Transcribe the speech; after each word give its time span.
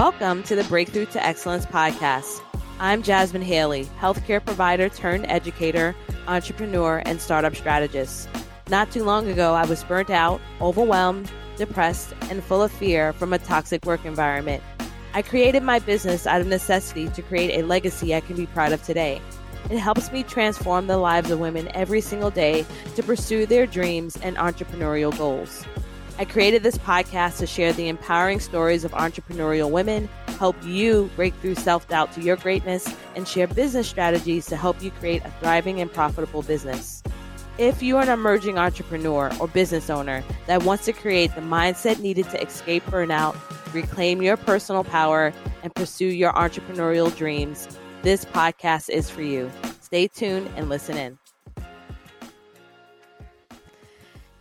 Welcome 0.00 0.44
to 0.44 0.56
the 0.56 0.64
Breakthrough 0.64 1.04
to 1.04 1.22
Excellence 1.22 1.66
podcast. 1.66 2.40
I'm 2.78 3.02
Jasmine 3.02 3.42
Haley, 3.42 3.84
healthcare 4.00 4.42
provider 4.42 4.88
turned 4.88 5.26
educator, 5.26 5.94
entrepreneur, 6.26 7.02
and 7.04 7.20
startup 7.20 7.54
strategist. 7.54 8.26
Not 8.70 8.90
too 8.90 9.04
long 9.04 9.28
ago, 9.28 9.52
I 9.52 9.66
was 9.66 9.84
burnt 9.84 10.08
out, 10.08 10.40
overwhelmed, 10.58 11.30
depressed, 11.58 12.14
and 12.30 12.42
full 12.42 12.62
of 12.62 12.72
fear 12.72 13.12
from 13.12 13.34
a 13.34 13.38
toxic 13.38 13.84
work 13.84 14.06
environment. 14.06 14.62
I 15.12 15.20
created 15.20 15.64
my 15.64 15.80
business 15.80 16.26
out 16.26 16.40
of 16.40 16.46
necessity 16.46 17.08
to 17.10 17.20
create 17.20 17.60
a 17.60 17.66
legacy 17.66 18.14
I 18.14 18.20
can 18.20 18.36
be 18.36 18.46
proud 18.46 18.72
of 18.72 18.82
today. 18.82 19.20
It 19.68 19.80
helps 19.80 20.10
me 20.10 20.22
transform 20.22 20.86
the 20.86 20.96
lives 20.96 21.30
of 21.30 21.40
women 21.40 21.68
every 21.74 22.00
single 22.00 22.30
day 22.30 22.64
to 22.96 23.02
pursue 23.02 23.44
their 23.44 23.66
dreams 23.66 24.16
and 24.22 24.38
entrepreneurial 24.38 25.14
goals. 25.18 25.66
I 26.20 26.26
created 26.26 26.62
this 26.62 26.76
podcast 26.76 27.38
to 27.38 27.46
share 27.46 27.72
the 27.72 27.88
empowering 27.88 28.40
stories 28.40 28.84
of 28.84 28.92
entrepreneurial 28.92 29.70
women, 29.70 30.06
help 30.38 30.54
you 30.62 31.08
break 31.16 31.32
through 31.36 31.54
self 31.54 31.88
doubt 31.88 32.12
to 32.12 32.20
your 32.20 32.36
greatness, 32.36 32.94
and 33.16 33.26
share 33.26 33.46
business 33.46 33.88
strategies 33.88 34.44
to 34.48 34.56
help 34.56 34.82
you 34.82 34.90
create 34.90 35.24
a 35.24 35.30
thriving 35.40 35.80
and 35.80 35.90
profitable 35.90 36.42
business. 36.42 37.02
If 37.56 37.82
you 37.82 37.96
are 37.96 38.02
an 38.02 38.10
emerging 38.10 38.58
entrepreneur 38.58 39.32
or 39.40 39.48
business 39.48 39.88
owner 39.88 40.22
that 40.46 40.62
wants 40.62 40.84
to 40.84 40.92
create 40.92 41.34
the 41.34 41.40
mindset 41.40 42.00
needed 42.00 42.28
to 42.28 42.42
escape 42.42 42.84
burnout, 42.84 43.34
reclaim 43.72 44.20
your 44.20 44.36
personal 44.36 44.84
power, 44.84 45.32
and 45.62 45.74
pursue 45.74 46.04
your 46.04 46.34
entrepreneurial 46.34 47.16
dreams, 47.16 47.66
this 48.02 48.26
podcast 48.26 48.90
is 48.90 49.08
for 49.08 49.22
you. 49.22 49.50
Stay 49.80 50.06
tuned 50.06 50.50
and 50.54 50.68
listen 50.68 50.98
in. 50.98 51.19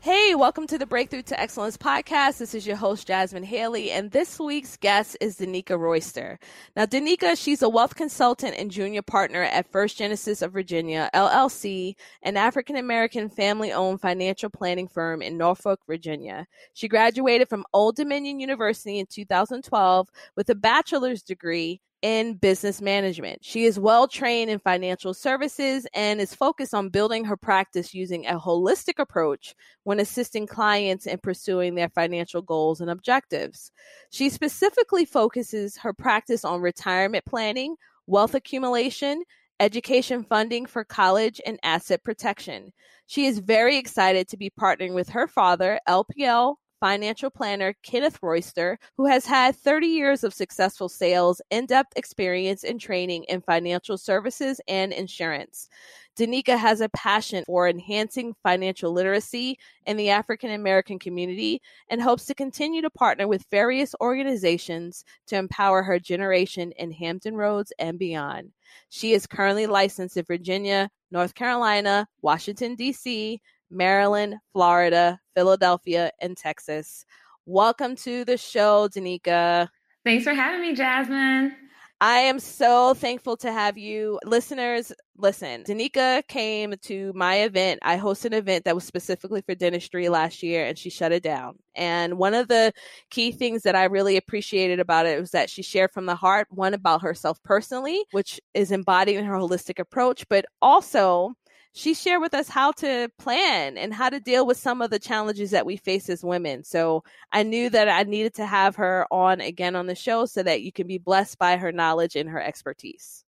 Hey, 0.02 0.34
welcome 0.34 0.66
to 0.68 0.78
the 0.78 0.86
Breakthrough 0.86 1.24
to 1.24 1.38
Excellence 1.38 1.76
podcast. 1.76 2.38
This 2.38 2.56
is 2.56 2.66
your 2.66 2.78
host, 2.78 3.06
Jasmine 3.06 3.44
Haley, 3.44 3.92
and 3.92 4.10
this 4.12 4.40
week's 4.40 4.78
guest 4.78 5.18
is 5.20 5.38
Danica 5.38 5.78
Royster. 5.78 6.40
Now, 6.74 6.86
Danica, 6.86 7.38
she's 7.38 7.62
a 7.62 7.68
wealth 7.68 7.96
consultant 7.96 8.56
and 8.58 8.72
junior 8.72 9.02
partner 9.02 9.44
at 9.44 9.70
First 9.70 9.98
Genesis 9.98 10.42
of 10.42 10.54
Virginia, 10.54 11.10
LLC, 11.14 11.96
an 12.24 12.38
African 12.38 12.78
American 12.78 13.28
family 13.28 13.74
owned 13.74 14.00
financial 14.00 14.50
planning 14.50 14.88
firm 14.88 15.22
in 15.22 15.38
Norfolk, 15.38 15.82
Virginia. 15.86 16.48
She 16.74 16.88
graduated 16.88 17.50
from 17.50 17.66
Old 17.74 17.98
Dominion 17.98 18.40
University 18.40 19.00
in 19.00 19.06
2012 19.06 20.08
with 20.38 20.50
a 20.50 20.56
bachelor's 20.56 21.24
degree 21.24 21.82
in 22.02 22.36
business 22.36 22.82
management. 22.82 23.44
She 23.44 23.66
is 23.66 23.80
well 23.80 24.08
trained 24.08 24.50
in 24.50 24.60
financial 24.60 25.14
services 25.14 25.86
and 25.94 26.22
is 26.22 26.34
focused 26.34 26.74
on 26.74 26.90
building 26.90 27.26
her 27.26 27.36
practice 27.36 27.94
using 27.94 28.26
a 28.26 28.40
holistic 28.40 29.00
approach 29.00 29.54
when 29.84 30.00
assisting 30.00 30.48
clients 30.48 31.06
in 31.06 31.18
pursuing 31.20 31.76
their 31.76 31.90
financial 31.90 32.42
goals 32.42 32.80
and 32.80 32.90
objectives. 32.90 33.72
She 34.12 34.30
specifically 34.30 35.06
focuses 35.06 35.78
her 35.78 35.94
practice 35.94 36.46
on 36.46 36.62
retirement 36.62 37.26
planning, 37.26 37.76
wealth 38.08 38.34
accumulation, 38.34 39.24
education 39.60 40.24
funding 40.24 40.66
for 40.66 40.86
college, 40.86 41.42
and 41.46 41.60
asset 41.64 42.04
protection. 42.04 42.72
She 43.08 43.26
is 43.26 43.40
very 43.40 43.78
excited 43.78 44.30
to 44.30 44.38
be 44.38 44.52
partnering 44.58 44.94
with 44.94 45.10
her 45.10 45.28
father, 45.28 45.80
LPL 45.88 46.56
financial 46.80 47.30
planner 47.30 47.74
Kenneth 47.84 48.20
Royster, 48.22 48.80
who 48.98 49.06
has 49.06 49.26
had 49.26 49.56
30 49.56 49.88
years 49.88 50.24
of 50.24 50.34
successful 50.34 50.90
sales, 50.90 51.42
in 51.50 51.66
depth 51.66 51.94
experience 51.96 52.64
and 52.64 52.80
training 52.80 53.26
in 53.26 53.42
financial 53.42 53.98
services 53.98 54.62
and 54.68 54.94
insurance. 54.94 55.70
Danica 56.18 56.58
has 56.58 56.82
a 56.82 56.90
passion 56.90 57.46
for 57.46 57.70
enhancing 57.70 58.34
financial 58.44 58.92
literacy 58.92 59.58
in 59.86 59.96
the 59.96 60.10
African 60.10 60.52
American 60.52 61.00
community 61.00 61.62
and 61.90 62.02
hopes 62.02 62.26
to 62.26 62.36
continue 62.36 62.82
to 62.82 62.90
partner 62.90 63.26
with 63.26 63.46
various 63.50 63.96
organizations 64.02 65.06
to 65.28 65.38
empower 65.38 65.82
her 65.82 65.98
generation 65.98 66.74
in 66.74 66.92
Hampton 66.92 67.38
Roads 67.38 67.72
and 67.80 67.98
beyond. 67.98 68.52
She 68.90 69.14
is 69.14 69.28
currently 69.28 69.66
licensed 69.66 70.18
in 70.18 70.26
Virginia, 70.26 70.90
North 71.10 71.36
Carolina, 71.36 72.06
Washington, 72.22 72.76
D.C., 72.76 73.40
Maryland, 73.70 74.36
Florida, 74.54 75.20
Philadelphia, 75.36 76.12
and 76.20 76.36
Texas. 76.36 77.06
Welcome 77.46 77.96
to 77.98 78.26
the 78.26 78.38
show, 78.38 78.88
Danica. 78.88 79.70
Thanks 80.06 80.24
for 80.24 80.34
having 80.34 80.62
me, 80.62 80.76
Jasmine. 80.76 81.56
I 82.02 82.20
am 82.20 82.40
so 82.40 82.94
thankful 82.94 83.36
to 83.38 83.52
have 83.52 83.78
you. 83.78 84.22
Listeners, 84.24 84.94
listen, 85.18 85.64
Danica 85.66 86.26
came 86.30 86.76
to 86.84 87.12
my 87.14 87.42
event. 87.42 87.82
I 87.84 87.98
hosted 87.98 88.28
an 88.28 88.36
event 88.36 88.64
that 88.64 88.76
was 88.76 88.86
specifically 88.86 89.42
for 89.42 89.54
dentistry 89.54 90.08
last 90.08 90.42
year 90.42 90.66
and 90.66 90.78
she 90.78 90.90
shut 90.90 91.12
it 91.12 91.24
down. 91.24 91.60
And 91.76 92.18
one 92.18 92.34
of 92.34 92.48
the 92.48 92.72
key 93.10 93.34
things 93.34 93.64
that 93.64 93.76
I 93.76 93.84
really 93.84 94.16
appreciated 94.16 94.80
about 94.80 95.08
it 95.08 95.20
was 95.20 95.32
that 95.32 95.50
she 95.50 95.62
shared 95.62 95.92
from 95.92 96.06
the 96.06 96.16
heart, 96.16 96.48
one 96.50 96.74
about 96.74 97.02
herself 97.02 97.44
personally, 97.44 98.06
which 98.12 98.40
is 98.54 98.72
embodying 98.72 99.26
her 99.26 99.36
holistic 99.36 99.78
approach, 99.78 100.26
but 100.30 100.46
also 100.62 101.34
she 101.74 101.94
shared 101.94 102.22
with 102.22 102.34
us 102.34 102.50
how 102.50 102.72
to 102.74 103.10
plan 103.18 103.78
and 103.78 103.94
how 103.94 104.10
to 104.10 104.20
deal 104.20 104.46
with 104.46 104.58
some 104.58 104.82
of 104.82 104.90
the 104.90 105.00
challenges 105.00 105.52
that 105.52 105.66
we 105.66 105.78
face 105.78 106.10
as 106.10 106.24
women. 106.24 106.64
So 106.64 107.04
I 107.32 107.44
knew 107.44 107.70
that 107.70 107.88
I 107.88 108.04
needed 108.04 108.36
to 108.36 108.46
have 108.46 108.76
her 108.78 109.06
on 109.12 109.40
again 109.42 109.76
on 109.76 109.88
the 109.88 109.96
show 109.96 110.26
so 110.26 110.44
that 110.44 110.62
you 110.62 110.72
can 110.72 110.88
be 110.88 110.98
blessed 110.98 111.38
by 111.38 111.58
her 111.58 111.72
knowledge 111.72 112.16
and 112.16 112.30
her 112.30 112.42
expertise. 112.42 113.24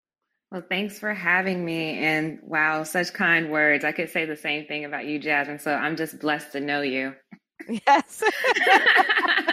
Well, 0.52 0.63
thanks 0.68 1.00
for 1.00 1.13
having 1.13 1.63
me. 1.63 1.97
And 1.97 2.40
wow, 2.44 2.84
such 2.84 3.13
kind 3.13 3.52
words. 3.52 3.85
I 3.85 3.94
could 3.94 4.09
say 4.09 4.25
the 4.25 4.35
same 4.35 4.66
thing 4.66 4.84
about 4.84 5.06
you, 5.06 5.18
Jasmine. 5.18 5.59
So 5.59 5.73
I'm 5.73 5.96
just 5.96 6.19
blessed 6.19 6.52
to 6.53 6.59
know 6.59 6.81
you. 6.81 7.13
Yes. 7.88 8.23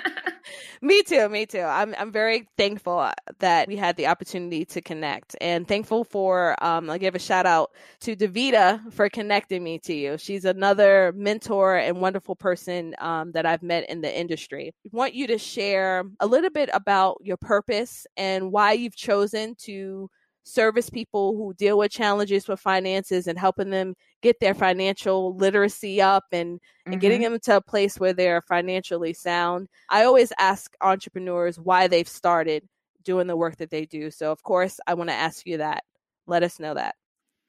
me 0.81 1.03
too. 1.03 1.29
Me 1.29 1.47
too. 1.47 1.61
I'm 1.61 1.95
I'm 1.99 2.13
very 2.13 2.49
thankful 2.57 3.11
that 3.41 3.69
we 3.69 3.77
had 3.77 3.97
the 3.97 4.07
opportunity 4.07 4.65
to 4.67 4.81
connect, 4.81 5.37
and 5.41 5.67
thankful 5.67 6.05
for 6.05 6.57
um, 6.65 6.91
I 6.91 6.99
give 6.99 7.15
a 7.15 7.19
shout 7.19 7.47
out 7.47 7.73
to 8.01 8.17
Davita 8.17 8.93
for 8.93 9.09
connecting 9.09 9.63
me 9.65 9.79
to 9.81 9.95
you. 9.95 10.19
She's 10.19 10.45
another 10.45 11.13
mentor 11.17 11.77
and 11.77 12.01
wonderful 12.01 12.37
person 12.37 12.95
um, 12.99 13.33
that 13.33 13.47
I've 13.47 13.63
met 13.63 13.89
in 13.91 14.01
the 14.01 14.19
industry. 14.19 14.73
I 14.87 14.97
want 14.97 15.15
you 15.15 15.27
to 15.29 15.39
share 15.39 16.05
a 16.21 16.27
little 16.27 16.51
bit 16.51 16.71
about 16.73 17.19
your 17.23 17.37
purpose 17.37 18.07
and 18.17 18.53
why 18.53 18.73
you've 18.73 18.97
chosen 18.97 19.55
to 19.61 20.11
service 20.49 20.91
people 20.91 21.37
who 21.37 21.55
deal 21.55 21.79
with 21.79 21.91
challenges 21.91 22.49
with 22.49 22.61
finances 22.61 23.27
and 23.27 23.39
helping 23.39 23.71
them 23.71 23.95
get 24.23 24.41
their 24.41 24.55
financial 24.55 25.37
literacy 25.37 26.01
up 26.01 26.25
and, 26.33 26.59
mm-hmm. 26.59 26.93
and 26.93 27.01
getting 27.01 27.23
mm-hmm. 27.23 27.33
them 27.33 27.41
to 27.41 27.57
a 27.57 27.61
place 27.61 27.99
where 27.99 28.13
they're 28.13 28.43
financially 28.43 29.13
sound. 29.13 29.69
I 29.89 30.05
always 30.05 30.33
ask 30.39 30.75
entrepreneurs 30.81 31.59
why 31.59 31.89
they've 31.89 32.09
started 32.09 32.67
doing 33.03 33.27
the 33.27 33.37
work 33.37 33.57
that 33.57 33.71
they 33.71 33.87
do. 33.87 34.11
So, 34.11 34.33
of 34.33 34.43
course, 34.43 34.81
I 34.87 34.95
want 34.95 35.11
to 35.11 35.15
ask 35.15 35.47
you 35.47 35.59
that. 35.59 35.85
Let 36.27 36.43
us 36.43 36.59
know 36.59 36.75
that. 36.75 36.95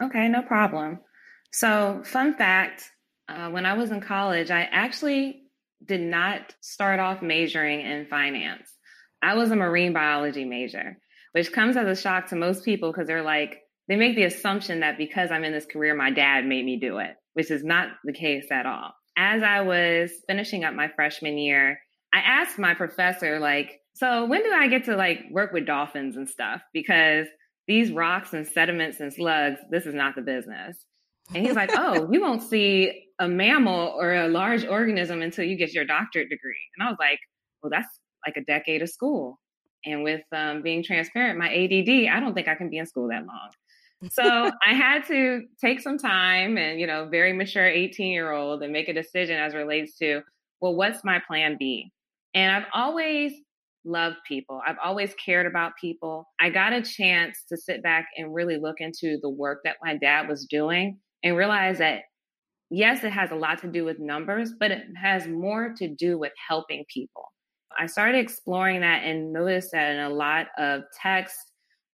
Okay, 0.02 0.28
no 0.28 0.42
problem. 0.42 1.00
So, 1.52 2.02
fun 2.06 2.36
fact 2.36 2.92
uh, 3.28 3.50
when 3.50 3.66
I 3.66 3.74
was 3.74 3.92
in 3.92 4.02
college, 4.02 4.52
I 4.52 4.62
actually 4.72 5.44
did 5.86 6.02
not 6.02 6.56
start 6.62 7.00
off 7.00 7.22
majoring 7.22 7.82
in 7.82 8.06
finance. 8.06 8.74
I 9.22 9.36
was 9.36 9.52
a 9.52 9.56
marine 9.56 9.94
biology 9.94 10.46
major 10.46 10.98
which 11.34 11.52
comes 11.52 11.78
as 11.78 11.88
a 11.88 12.02
shock 12.02 12.28
to 12.30 12.36
most 12.36 12.64
people 12.66 12.92
because 12.92 13.08
they're 13.08 13.24
like, 13.24 13.60
they 13.88 13.96
make 13.96 14.16
the 14.16 14.24
assumption 14.24 14.82
that 14.82 14.98
because 14.98 15.32
I'm 15.32 15.44
in 15.44 15.54
this 15.54 15.66
career, 15.66 15.96
my 15.96 16.12
dad 16.12 16.46
made 16.46 16.64
me 16.64 16.80
do 16.80 17.00
it, 17.00 17.16
which 17.34 17.52
is 17.52 17.64
not 17.64 17.90
the 18.04 18.14
case 18.14 18.46
at 18.52 18.66
all. 18.66 18.94
As 19.18 19.42
I 19.44 19.62
was 19.62 20.12
finishing 20.28 20.64
up 20.64 20.74
my 20.74 20.90
freshman 20.96 21.38
year, 21.38 21.80
I 22.14 22.20
asked 22.20 22.60
my 22.60 22.74
professor, 22.74 23.40
like, 23.40 23.80
so 23.94 24.26
when 24.26 24.44
do 24.44 24.52
I 24.52 24.68
get 24.68 24.86
to 24.86 24.96
like 24.96 25.26
work 25.32 25.52
with 25.52 25.66
dolphins 25.66 26.16
and 26.16 26.30
stuff? 26.30 26.62
Because 26.74 27.28
these 27.68 27.92
rocks 27.92 28.34
and 28.34 28.48
sediments 28.48 29.00
and 29.00 29.14
slugs, 29.14 29.60
this 29.70 29.86
is 29.86 29.94
not 29.94 30.16
the 30.16 30.22
business. 30.22 30.78
And 31.34 31.46
he's 31.46 31.56
like, 31.56 31.72
oh, 31.74 32.10
you 32.12 32.22
won't 32.22 32.42
see 32.42 33.04
a 33.20 33.28
mammal 33.28 33.94
or 34.00 34.16
a 34.16 34.28
large 34.28 34.66
organism 34.66 35.22
until 35.22 35.46
you 35.46 35.58
get 35.58 35.74
your 35.74 35.86
doctorate 35.86 36.30
degree. 36.30 36.58
And 36.78 36.88
I 36.88 36.90
was 36.90 36.98
like, 37.00 37.20
well, 37.62 37.70
that's 37.70 37.88
like 38.26 38.38
a 38.38 38.46
decade 38.46 38.82
of 38.82 38.90
school. 38.90 39.40
And 39.86 40.04
with 40.04 40.22
um, 40.32 40.62
being 40.62 40.84
transparent, 40.84 41.40
my 41.40 41.48
ADD, 41.48 42.08
I 42.12 42.20
don't 42.20 42.34
think 42.34 42.48
I 42.48 42.56
can 42.56 42.70
be 42.70 42.78
in 42.78 42.86
school 42.86 43.08
that 43.10 43.26
long. 43.26 43.50
So 44.12 44.24
I 44.24 44.74
had 44.74 45.06
to 45.08 45.42
take 45.60 45.82
some 45.82 45.98
time 45.98 46.58
and, 46.58 46.80
you 46.80 46.88
know, 46.88 47.10
very 47.12 47.34
mature 47.34 47.68
18 47.68 48.14
year 48.14 48.32
old 48.32 48.64
and 48.64 48.72
make 48.72 48.88
a 48.88 48.94
decision 48.94 49.38
as 49.38 49.54
relates 49.54 49.98
to, 49.98 50.22
well, 50.62 50.74
what's 50.74 51.04
my 51.04 51.20
plan 51.28 51.58
B? 51.60 51.92
And 52.34 52.50
I've 52.50 52.70
always 52.74 53.34
loved 53.86 54.18
people. 54.28 54.62
I've 54.66 54.78
always 54.84 55.14
cared 55.16 55.46
about 55.46 55.74
people. 55.80 56.28
I 56.40 56.50
got 56.50 56.74
a 56.74 56.82
chance 56.82 57.44
to 57.50 57.58
sit 57.58 57.82
back 57.84 58.08
and 58.18 58.34
really 58.34 58.58
look 58.58 58.80
into 58.80 59.18
the 59.22 59.30
work 59.30 59.62
that 59.64 59.78
my 59.84 59.98
dad 59.98 60.28
was 60.28 60.46
doing 60.46 61.00
and 61.24 61.36
realize 61.36 61.80
that, 61.80 62.04
yes, 62.70 63.04
it 63.04 63.12
has 63.12 63.32
a 63.32 63.36
lot 63.36 63.60
to 63.62 63.68
do 63.68 63.84
with 63.84 64.00
numbers, 64.00 64.54
but 64.58 64.72
it 64.72 64.84
has 65.02 65.28
more 65.28 65.74
to 65.78 65.88
do 65.88 66.18
with 66.18 66.32
helping 66.48 66.86
people. 66.94 67.32
I 67.78 67.86
started 67.86 68.20
exploring 68.20 68.82
that 68.82 69.04
and 69.04 69.32
noticed 69.32 69.72
that 69.72 69.92
in 69.92 70.00
a 70.00 70.10
lot 70.10 70.48
of 70.58 70.84
text 71.02 71.38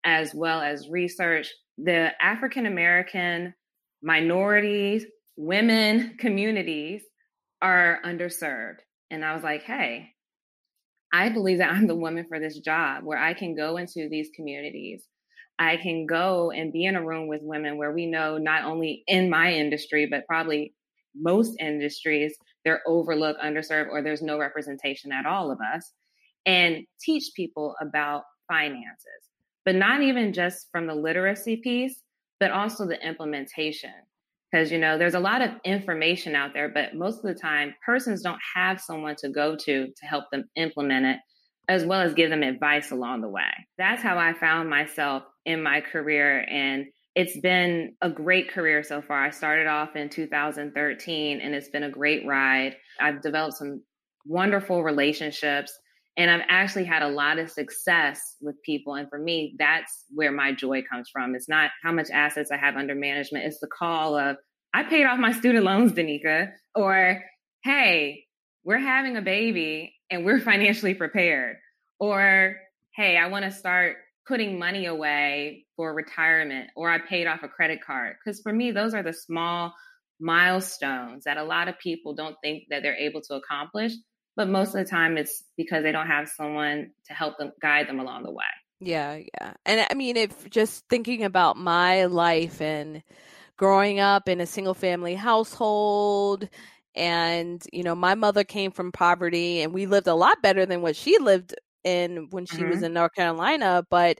as 0.05 0.33
well 0.33 0.61
as 0.61 0.89
research, 0.89 1.49
the 1.77 2.11
African 2.21 2.65
American 2.65 3.53
minorities, 4.01 5.05
women 5.37 6.15
communities 6.19 7.03
are 7.61 7.99
underserved. 8.05 8.79
And 9.09 9.23
I 9.23 9.33
was 9.33 9.43
like, 9.43 9.63
hey, 9.63 10.09
I 11.13 11.29
believe 11.29 11.59
that 11.59 11.71
I'm 11.71 11.87
the 11.87 11.95
woman 11.95 12.25
for 12.27 12.39
this 12.39 12.59
job 12.59 13.03
where 13.03 13.19
I 13.19 13.33
can 13.33 13.55
go 13.55 13.77
into 13.77 14.09
these 14.09 14.29
communities. 14.35 15.07
I 15.59 15.77
can 15.77 16.07
go 16.07 16.51
and 16.51 16.73
be 16.73 16.85
in 16.85 16.95
a 16.95 17.05
room 17.05 17.27
with 17.27 17.41
women 17.43 17.77
where 17.77 17.93
we 17.93 18.07
know 18.07 18.37
not 18.37 18.65
only 18.65 19.03
in 19.07 19.29
my 19.29 19.53
industry, 19.53 20.07
but 20.09 20.25
probably 20.27 20.73
most 21.15 21.55
industries, 21.59 22.35
they're 22.63 22.81
overlooked, 22.87 23.41
underserved, 23.41 23.89
or 23.89 24.01
there's 24.01 24.21
no 24.21 24.37
representation 24.37 25.11
at 25.11 25.25
all 25.25 25.51
of 25.51 25.59
us, 25.75 25.91
and 26.45 26.85
teach 27.01 27.31
people 27.35 27.75
about 27.81 28.23
finances. 28.47 29.07
But 29.65 29.75
not 29.75 30.01
even 30.01 30.33
just 30.33 30.67
from 30.71 30.87
the 30.87 30.95
literacy 30.95 31.57
piece, 31.57 32.01
but 32.39 32.51
also 32.51 32.85
the 32.85 33.05
implementation. 33.05 33.93
Because, 34.51 34.71
you 34.71 34.77
know, 34.77 34.97
there's 34.97 35.15
a 35.15 35.19
lot 35.19 35.41
of 35.41 35.51
information 35.63 36.35
out 36.35 36.53
there, 36.53 36.69
but 36.69 36.93
most 36.93 37.17
of 37.17 37.23
the 37.23 37.33
time, 37.33 37.73
persons 37.83 38.21
don't 38.21 38.41
have 38.55 38.79
someone 38.79 39.15
to 39.15 39.29
go 39.29 39.55
to 39.55 39.87
to 39.87 40.05
help 40.05 40.25
them 40.31 40.43
implement 40.55 41.05
it, 41.05 41.19
as 41.69 41.85
well 41.85 42.01
as 42.01 42.13
give 42.13 42.29
them 42.29 42.43
advice 42.43 42.91
along 42.91 43.21
the 43.21 43.29
way. 43.29 43.49
That's 43.77 44.03
how 44.03 44.17
I 44.17 44.33
found 44.33 44.69
myself 44.69 45.23
in 45.45 45.63
my 45.63 45.81
career. 45.81 46.45
And 46.49 46.85
it's 47.15 47.39
been 47.39 47.95
a 48.01 48.09
great 48.09 48.49
career 48.49 48.83
so 48.83 49.01
far. 49.01 49.23
I 49.23 49.29
started 49.29 49.67
off 49.67 49.95
in 49.95 50.09
2013 50.09 51.41
and 51.41 51.55
it's 51.55 51.69
been 51.69 51.83
a 51.83 51.89
great 51.89 52.25
ride. 52.25 52.75
I've 52.99 53.21
developed 53.21 53.57
some 53.57 53.83
wonderful 54.25 54.83
relationships 54.83 55.77
and 56.17 56.29
I've 56.29 56.45
actually 56.49 56.85
had 56.85 57.01
a 57.01 57.07
lot 57.07 57.39
of 57.39 57.49
success 57.49 58.35
with 58.41 58.55
people. 58.63 58.95
And 58.95 59.09
for 59.09 59.17
me, 59.17 59.55
that's 59.57 60.05
where 60.13 60.31
my 60.31 60.53
joy 60.53 60.83
comes 60.83 61.09
from. 61.11 61.35
It's 61.35 61.49
not 61.49 61.71
how 61.83 61.91
much 61.91 62.09
assets 62.11 62.51
I 62.51 62.57
have 62.57 62.75
under 62.75 62.95
management, 62.95 63.45
it's 63.45 63.59
the 63.59 63.67
call 63.67 64.17
of, 64.17 64.37
I 64.73 64.83
paid 64.83 65.05
off 65.05 65.19
my 65.19 65.33
student 65.33 65.65
loans, 65.65 65.91
Danica, 65.91 66.49
or 66.75 67.21
hey, 67.63 68.23
we're 68.63 68.79
having 68.79 69.17
a 69.17 69.21
baby 69.21 69.93
and 70.09 70.25
we're 70.25 70.39
financially 70.39 70.93
prepared, 70.93 71.57
or 71.99 72.55
hey, 72.95 73.17
I 73.17 73.27
want 73.27 73.45
to 73.45 73.51
start 73.51 73.97
putting 74.27 74.57
money 74.57 74.85
away 74.85 75.62
for 75.75 75.93
retirement, 75.93 76.69
or 76.75 76.89
I 76.89 76.99
paid 76.99 77.27
off 77.27 77.43
a 77.43 77.47
credit 77.47 77.79
card. 77.85 78.15
Because 78.23 78.41
for 78.41 78.53
me, 78.53 78.71
those 78.71 78.93
are 78.93 79.03
the 79.03 79.13
small 79.13 79.73
milestones 80.19 81.25
that 81.25 81.37
a 81.37 81.43
lot 81.43 81.67
of 81.67 81.77
people 81.79 82.13
don't 82.13 82.35
think 82.43 82.63
that 82.69 82.81
they're 82.81 82.95
able 82.95 83.21
to 83.21 83.33
accomplish 83.35 83.93
but 84.35 84.47
most 84.47 84.69
of 84.69 84.83
the 84.83 84.89
time 84.89 85.17
it's 85.17 85.43
because 85.57 85.83
they 85.83 85.91
don't 85.91 86.07
have 86.07 86.27
someone 86.27 86.91
to 87.05 87.13
help 87.13 87.37
them 87.37 87.51
guide 87.61 87.87
them 87.87 87.99
along 87.99 88.23
the 88.23 88.31
way 88.31 88.45
yeah 88.79 89.17
yeah 89.17 89.53
and 89.65 89.85
i 89.89 89.93
mean 89.93 90.17
if 90.17 90.49
just 90.49 90.87
thinking 90.89 91.23
about 91.23 91.57
my 91.57 92.05
life 92.05 92.61
and 92.61 93.03
growing 93.57 93.99
up 93.99 94.29
in 94.29 94.41
a 94.41 94.45
single 94.45 94.73
family 94.73 95.15
household 95.15 96.47
and 96.95 97.63
you 97.73 97.83
know 97.83 97.95
my 97.95 98.15
mother 98.15 98.43
came 98.43 98.71
from 98.71 98.91
poverty 98.91 99.61
and 99.61 99.73
we 99.73 99.85
lived 99.85 100.07
a 100.07 100.15
lot 100.15 100.41
better 100.41 100.65
than 100.65 100.81
what 100.81 100.95
she 100.95 101.17
lived 101.19 101.55
in 101.83 102.27
when 102.29 102.45
she 102.45 102.57
mm-hmm. 102.57 102.69
was 102.69 102.83
in 102.83 102.93
north 102.93 103.13
carolina 103.13 103.85
but 103.89 104.19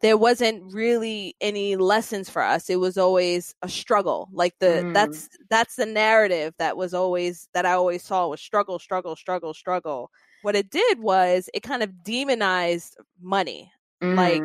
there 0.00 0.16
wasn't 0.16 0.72
really 0.72 1.36
any 1.40 1.76
lessons 1.76 2.30
for 2.30 2.42
us. 2.42 2.70
It 2.70 2.80
was 2.80 2.96
always 2.96 3.54
a 3.62 3.68
struggle. 3.68 4.28
Like 4.32 4.54
the 4.58 4.66
mm. 4.66 4.94
that's 4.94 5.28
that's 5.50 5.76
the 5.76 5.86
narrative 5.86 6.54
that 6.58 6.76
was 6.76 6.94
always 6.94 7.48
that 7.52 7.66
I 7.66 7.72
always 7.72 8.02
saw 8.02 8.28
was 8.28 8.40
struggle, 8.40 8.78
struggle, 8.78 9.14
struggle, 9.14 9.52
struggle. 9.52 10.10
What 10.42 10.56
it 10.56 10.70
did 10.70 11.00
was 11.00 11.50
it 11.52 11.62
kind 11.62 11.82
of 11.82 12.02
demonized 12.02 12.96
money. 13.20 13.70
Mm. 14.02 14.16
Like 14.16 14.42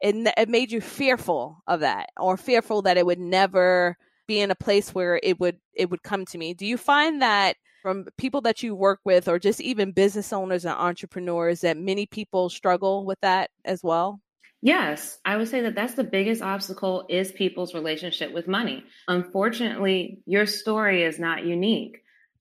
it 0.00 0.32
it 0.38 0.48
made 0.48 0.72
you 0.72 0.80
fearful 0.80 1.62
of 1.66 1.80
that 1.80 2.08
or 2.18 2.36
fearful 2.36 2.82
that 2.82 2.96
it 2.96 3.04
would 3.04 3.20
never 3.20 3.96
be 4.26 4.40
in 4.40 4.50
a 4.50 4.54
place 4.54 4.94
where 4.94 5.20
it 5.22 5.38
would 5.40 5.58
it 5.74 5.90
would 5.90 6.02
come 6.02 6.24
to 6.26 6.38
me. 6.38 6.54
Do 6.54 6.64
you 6.64 6.78
find 6.78 7.20
that 7.20 7.56
from 7.82 8.06
people 8.16 8.40
that 8.42 8.62
you 8.62 8.74
work 8.74 9.00
with 9.04 9.28
or 9.28 9.38
just 9.38 9.60
even 9.60 9.92
business 9.92 10.32
owners 10.32 10.64
and 10.64 10.74
entrepreneurs 10.74 11.60
that 11.60 11.76
many 11.76 12.06
people 12.06 12.48
struggle 12.48 13.04
with 13.04 13.20
that 13.20 13.50
as 13.66 13.82
well? 13.82 14.20
Yes, 14.62 15.18
I 15.24 15.36
would 15.36 15.48
say 15.48 15.62
that 15.62 15.74
that's 15.74 15.94
the 15.94 16.04
biggest 16.04 16.42
obstacle 16.42 17.06
is 17.08 17.32
people's 17.32 17.74
relationship 17.74 18.32
with 18.32 18.46
money. 18.46 18.84
Unfortunately, 19.08 20.18
your 20.26 20.44
story 20.44 21.02
is 21.02 21.18
not 21.18 21.46
unique. 21.46 21.96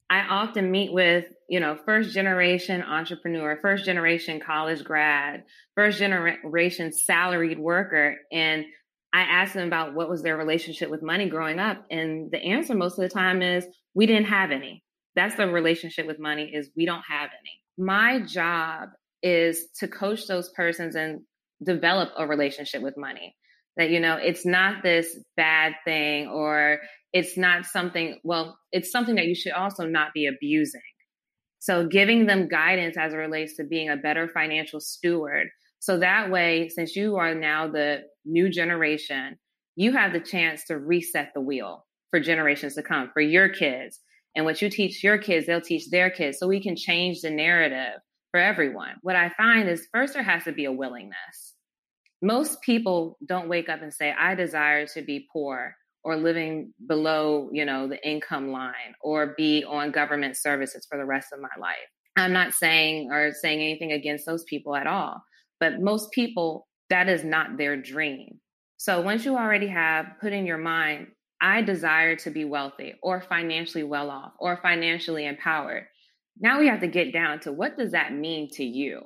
I 0.09 0.21
often 0.21 0.71
meet 0.71 0.91
with, 0.91 1.25
you 1.47 1.59
know, 1.59 1.77
first 1.85 2.13
generation 2.13 2.81
entrepreneur, 2.81 3.57
first 3.61 3.85
generation 3.85 4.39
college 4.39 4.83
grad, 4.83 5.43
first 5.75 5.99
generation 5.99 6.91
salaried 6.91 7.59
worker 7.59 8.17
and 8.31 8.65
I 9.11 9.21
ask 9.21 9.53
them 9.53 9.65
about 9.65 9.95
what 9.95 10.09
was 10.09 10.21
their 10.21 10.37
relationship 10.37 10.89
with 10.91 11.01
money 11.01 11.29
growing 11.29 11.57
up 11.57 11.83
and 11.89 12.29
the 12.31 12.37
answer 12.43 12.75
most 12.75 12.99
of 12.99 13.03
the 13.03 13.09
time 13.09 13.41
is 13.41 13.65
we 13.95 14.05
didn't 14.05 14.27
have 14.27 14.51
any. 14.51 14.83
That's 15.15 15.35
the 15.35 15.47
relationship 15.47 16.05
with 16.05 16.19
money 16.19 16.51
is 16.53 16.69
we 16.75 16.85
don't 16.85 17.03
have 17.09 17.29
any. 17.29 17.63
My 17.77 18.19
job 18.19 18.89
is 19.23 19.67
to 19.79 19.87
coach 19.87 20.27
those 20.27 20.49
persons 20.49 20.95
and 20.95 21.21
develop 21.63 22.09
a 22.17 22.27
relationship 22.27 22.81
with 22.81 22.97
money. 22.97 23.35
That, 23.77 23.89
you 23.89 23.99
know, 23.99 24.15
it's 24.15 24.45
not 24.45 24.83
this 24.83 25.17
bad 25.37 25.73
thing 25.85 26.27
or 26.27 26.79
it's 27.13 27.37
not 27.37 27.65
something, 27.65 28.19
well, 28.23 28.57
it's 28.71 28.91
something 28.91 29.15
that 29.15 29.25
you 29.25 29.35
should 29.35 29.53
also 29.53 29.85
not 29.85 30.13
be 30.13 30.27
abusing. 30.27 30.81
So 31.59 31.87
giving 31.87 32.25
them 32.25 32.47
guidance 32.47 32.97
as 32.97 33.13
it 33.13 33.17
relates 33.17 33.55
to 33.57 33.63
being 33.63 33.89
a 33.89 33.97
better 33.97 34.27
financial 34.27 34.79
steward. 34.79 35.47
So 35.79 35.99
that 35.99 36.29
way, 36.29 36.69
since 36.69 36.95
you 36.95 37.17
are 37.17 37.35
now 37.35 37.67
the 37.69 38.03
new 38.25 38.49
generation, 38.49 39.37
you 39.75 39.93
have 39.93 40.13
the 40.13 40.19
chance 40.19 40.65
to 40.65 40.77
reset 40.77 41.31
the 41.33 41.41
wheel 41.41 41.85
for 42.11 42.19
generations 42.19 42.75
to 42.75 42.83
come, 42.83 43.09
for 43.13 43.21
your 43.21 43.49
kids. 43.49 43.99
And 44.35 44.45
what 44.45 44.61
you 44.61 44.69
teach 44.69 45.03
your 45.03 45.17
kids, 45.17 45.47
they'll 45.47 45.61
teach 45.61 45.89
their 45.89 46.09
kids. 46.09 46.37
So 46.37 46.47
we 46.47 46.61
can 46.61 46.75
change 46.75 47.21
the 47.21 47.29
narrative 47.29 48.01
for 48.31 48.39
everyone. 48.39 48.95
What 49.01 49.15
I 49.15 49.29
find 49.29 49.69
is 49.69 49.87
first 49.93 50.13
there 50.13 50.23
has 50.23 50.43
to 50.43 50.51
be 50.51 50.65
a 50.65 50.71
willingness. 50.71 51.48
Most 52.21 52.61
people 52.61 53.17
don't 53.25 53.49
wake 53.49 53.69
up 53.69 53.81
and 53.81 53.93
say, 53.93 54.13
I 54.17 54.35
desire 54.35 54.85
to 54.87 55.01
be 55.01 55.27
poor 55.31 55.75
or 56.03 56.15
living 56.17 56.73
below, 56.87 57.49
you 57.51 57.65
know, 57.65 57.87
the 57.87 58.05
income 58.07 58.51
line 58.51 58.95
or 59.01 59.33
be 59.37 59.63
on 59.63 59.91
government 59.91 60.37
services 60.37 60.85
for 60.89 60.97
the 60.97 61.05
rest 61.05 61.27
of 61.33 61.39
my 61.39 61.49
life. 61.59 61.77
I'm 62.15 62.33
not 62.33 62.53
saying 62.53 63.09
or 63.11 63.31
saying 63.33 63.61
anything 63.61 63.91
against 63.91 64.25
those 64.25 64.43
people 64.43 64.75
at 64.75 64.87
all, 64.87 65.21
but 65.59 65.79
most 65.79 66.11
people, 66.11 66.67
that 66.89 67.07
is 67.07 67.23
not 67.23 67.57
their 67.57 67.77
dream. 67.77 68.39
So 68.77 69.01
once 69.01 69.25
you 69.25 69.37
already 69.37 69.67
have 69.67 70.05
put 70.19 70.33
in 70.33 70.45
your 70.45 70.57
mind, 70.57 71.07
I 71.41 71.61
desire 71.61 72.15
to 72.17 72.31
be 72.31 72.45
wealthy 72.45 72.95
or 73.01 73.21
financially 73.21 73.83
well 73.83 74.09
off 74.09 74.33
or 74.39 74.59
financially 74.61 75.25
empowered, 75.25 75.85
now 76.39 76.59
we 76.59 76.67
have 76.67 76.81
to 76.81 76.87
get 76.87 77.13
down 77.13 77.39
to 77.41 77.51
what 77.51 77.77
does 77.77 77.91
that 77.91 78.13
mean 78.13 78.49
to 78.53 78.63
you? 78.63 79.03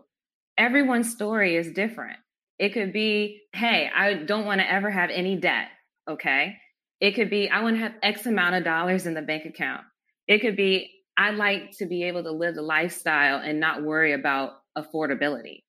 Everyone's 0.57 1.11
story 1.11 1.55
is 1.55 1.71
different. 1.71 2.17
It 2.59 2.73
could 2.73 2.93
be, 2.93 3.41
hey, 3.53 3.89
I 3.93 4.13
don't 4.13 4.45
want 4.45 4.61
to 4.61 4.71
ever 4.71 4.89
have 4.89 5.09
any 5.09 5.35
debt. 5.37 5.67
Okay. 6.09 6.55
It 6.99 7.15
could 7.15 7.29
be, 7.29 7.49
I 7.49 7.61
want 7.61 7.75
to 7.75 7.81
have 7.81 7.93
X 8.01 8.25
amount 8.25 8.55
of 8.55 8.63
dollars 8.63 9.05
in 9.05 9.13
the 9.13 9.21
bank 9.21 9.45
account. 9.45 9.81
It 10.27 10.39
could 10.39 10.55
be, 10.55 10.91
I 11.17 11.31
like 11.31 11.71
to 11.77 11.85
be 11.85 12.03
able 12.03 12.23
to 12.23 12.31
live 12.31 12.55
the 12.55 12.61
lifestyle 12.61 13.39
and 13.39 13.59
not 13.59 13.83
worry 13.83 14.13
about 14.13 14.51
affordability. 14.77 15.63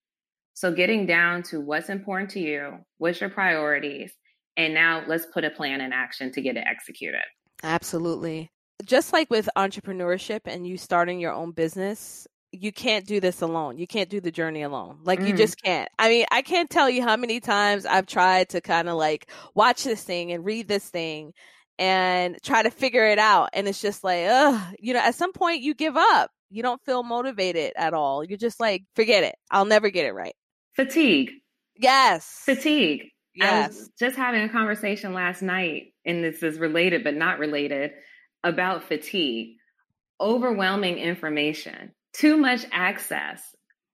So 0.54 0.72
getting 0.72 1.06
down 1.06 1.42
to 1.44 1.60
what's 1.60 1.88
important 1.88 2.30
to 2.30 2.40
you, 2.40 2.78
what's 2.98 3.20
your 3.20 3.30
priorities, 3.30 4.12
and 4.56 4.72
now 4.72 5.02
let's 5.08 5.26
put 5.26 5.44
a 5.44 5.50
plan 5.50 5.80
in 5.80 5.92
action 5.92 6.30
to 6.32 6.40
get 6.40 6.56
it 6.56 6.64
executed. 6.66 7.24
Absolutely 7.64 8.52
just 8.84 9.12
like 9.12 9.30
with 9.30 9.48
entrepreneurship 9.56 10.40
and 10.44 10.66
you 10.66 10.76
starting 10.76 11.20
your 11.20 11.32
own 11.32 11.52
business, 11.52 12.26
you 12.60 12.72
can't 12.72 13.06
do 13.06 13.20
this 13.20 13.42
alone. 13.42 13.78
You 13.78 13.86
can't 13.86 14.08
do 14.08 14.20
the 14.20 14.30
journey 14.30 14.62
alone. 14.62 14.98
Like 15.02 15.20
mm. 15.20 15.28
you 15.28 15.36
just 15.36 15.60
can't. 15.62 15.88
I 15.98 16.08
mean, 16.08 16.26
I 16.30 16.42
can't 16.42 16.70
tell 16.70 16.88
you 16.88 17.02
how 17.02 17.16
many 17.16 17.40
times 17.40 17.86
I've 17.86 18.06
tried 18.06 18.50
to 18.50 18.60
kind 18.60 18.88
of 18.88 18.96
like 18.96 19.30
watch 19.54 19.84
this 19.84 20.02
thing 20.02 20.32
and 20.32 20.44
read 20.44 20.68
this 20.68 20.88
thing 20.88 21.32
and 21.78 22.36
try 22.42 22.62
to 22.62 22.70
figure 22.70 23.06
it 23.06 23.18
out 23.18 23.50
and 23.52 23.66
it's 23.66 23.80
just 23.80 24.04
like, 24.04 24.26
ugh, 24.28 24.74
you 24.78 24.94
know, 24.94 25.00
at 25.00 25.14
some 25.14 25.32
point 25.32 25.62
you 25.62 25.74
give 25.74 25.96
up. 25.96 26.30
You 26.50 26.62
don't 26.62 26.80
feel 26.84 27.02
motivated 27.02 27.72
at 27.76 27.94
all. 27.94 28.22
You're 28.22 28.38
just 28.38 28.60
like, 28.60 28.84
forget 28.94 29.24
it. 29.24 29.34
I'll 29.50 29.64
never 29.64 29.90
get 29.90 30.06
it 30.06 30.12
right. 30.12 30.34
Fatigue. 30.76 31.32
Yes. 31.76 32.42
Fatigue. 32.44 33.06
Yes. 33.34 33.64
I 33.64 33.66
was 33.66 33.90
just 33.98 34.16
having 34.16 34.42
a 34.42 34.48
conversation 34.48 35.12
last 35.14 35.42
night 35.42 35.94
and 36.06 36.22
this 36.22 36.44
is 36.44 36.58
related 36.58 37.02
but 37.02 37.14
not 37.14 37.40
related 37.40 37.90
about 38.44 38.84
fatigue. 38.84 39.56
Overwhelming 40.20 40.98
information 40.98 41.90
too 42.14 42.36
much 42.36 42.64
access, 42.72 43.42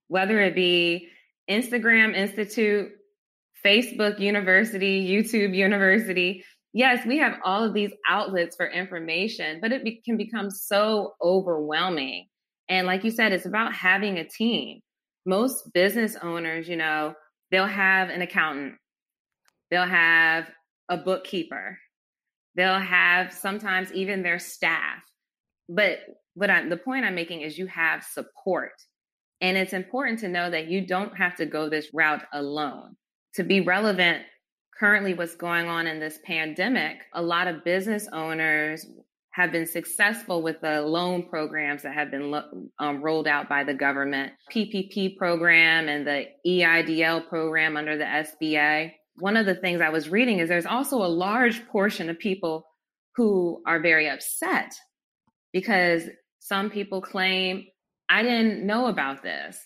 whether 0.08 0.40
it 0.40 0.54
be 0.54 1.08
Instagram 1.48 2.14
Institute, 2.14 2.92
Facebook 3.64 4.18
University, 4.20 5.06
YouTube 5.08 5.54
University. 5.54 6.44
Yes, 6.72 7.04
we 7.04 7.18
have 7.18 7.38
all 7.44 7.64
of 7.64 7.74
these 7.74 7.90
outlets 8.08 8.56
for 8.56 8.70
information, 8.70 9.58
but 9.60 9.72
it 9.72 9.82
be- 9.82 10.00
can 10.04 10.16
become 10.16 10.50
so 10.50 11.14
overwhelming. 11.22 12.26
And 12.68 12.86
like 12.86 13.02
you 13.02 13.10
said, 13.10 13.32
it's 13.32 13.46
about 13.46 13.74
having 13.74 14.18
a 14.18 14.28
team. 14.28 14.80
Most 15.26 15.72
business 15.74 16.16
owners, 16.22 16.68
you 16.68 16.76
know, 16.76 17.14
they'll 17.50 17.66
have 17.66 18.08
an 18.08 18.22
accountant, 18.22 18.74
they'll 19.70 19.84
have 19.84 20.48
a 20.88 20.96
bookkeeper, 20.96 21.78
they'll 22.54 22.78
have 22.78 23.32
sometimes 23.32 23.92
even 23.92 24.22
their 24.22 24.38
staff. 24.38 25.02
But 25.68 25.98
what 26.40 26.48
I, 26.48 26.66
the 26.66 26.78
point 26.78 27.04
I'm 27.04 27.14
making 27.14 27.42
is 27.42 27.58
you 27.58 27.66
have 27.66 28.02
support. 28.02 28.72
And 29.42 29.58
it's 29.58 29.74
important 29.74 30.20
to 30.20 30.28
know 30.28 30.50
that 30.50 30.68
you 30.68 30.86
don't 30.86 31.14
have 31.18 31.36
to 31.36 31.44
go 31.44 31.68
this 31.68 31.88
route 31.92 32.22
alone. 32.32 32.96
To 33.34 33.42
be 33.42 33.60
relevant, 33.60 34.22
currently, 34.78 35.12
what's 35.12 35.36
going 35.36 35.68
on 35.68 35.86
in 35.86 36.00
this 36.00 36.18
pandemic, 36.24 36.96
a 37.12 37.20
lot 37.20 37.46
of 37.46 37.62
business 37.62 38.08
owners 38.10 38.86
have 39.32 39.52
been 39.52 39.66
successful 39.66 40.42
with 40.42 40.62
the 40.62 40.80
loan 40.80 41.28
programs 41.28 41.82
that 41.82 41.92
have 41.92 42.10
been 42.10 42.34
um, 42.78 43.02
rolled 43.02 43.28
out 43.28 43.50
by 43.50 43.62
the 43.62 43.74
government, 43.74 44.32
PPP 44.50 45.18
program 45.18 45.88
and 45.88 46.06
the 46.06 46.24
EIDL 46.46 47.28
program 47.28 47.76
under 47.76 47.98
the 47.98 48.04
SBA. 48.04 48.92
One 49.16 49.36
of 49.36 49.44
the 49.44 49.54
things 49.54 49.82
I 49.82 49.90
was 49.90 50.08
reading 50.08 50.38
is 50.38 50.48
there's 50.48 50.64
also 50.64 50.96
a 51.02 51.06
large 51.06 51.66
portion 51.68 52.08
of 52.08 52.18
people 52.18 52.64
who 53.16 53.62
are 53.66 53.80
very 53.80 54.08
upset 54.08 54.72
because 55.52 56.08
some 56.40 56.70
people 56.70 57.00
claim, 57.00 57.66
I 58.08 58.22
didn't 58.22 58.66
know 58.66 58.86
about 58.88 59.22
this. 59.22 59.58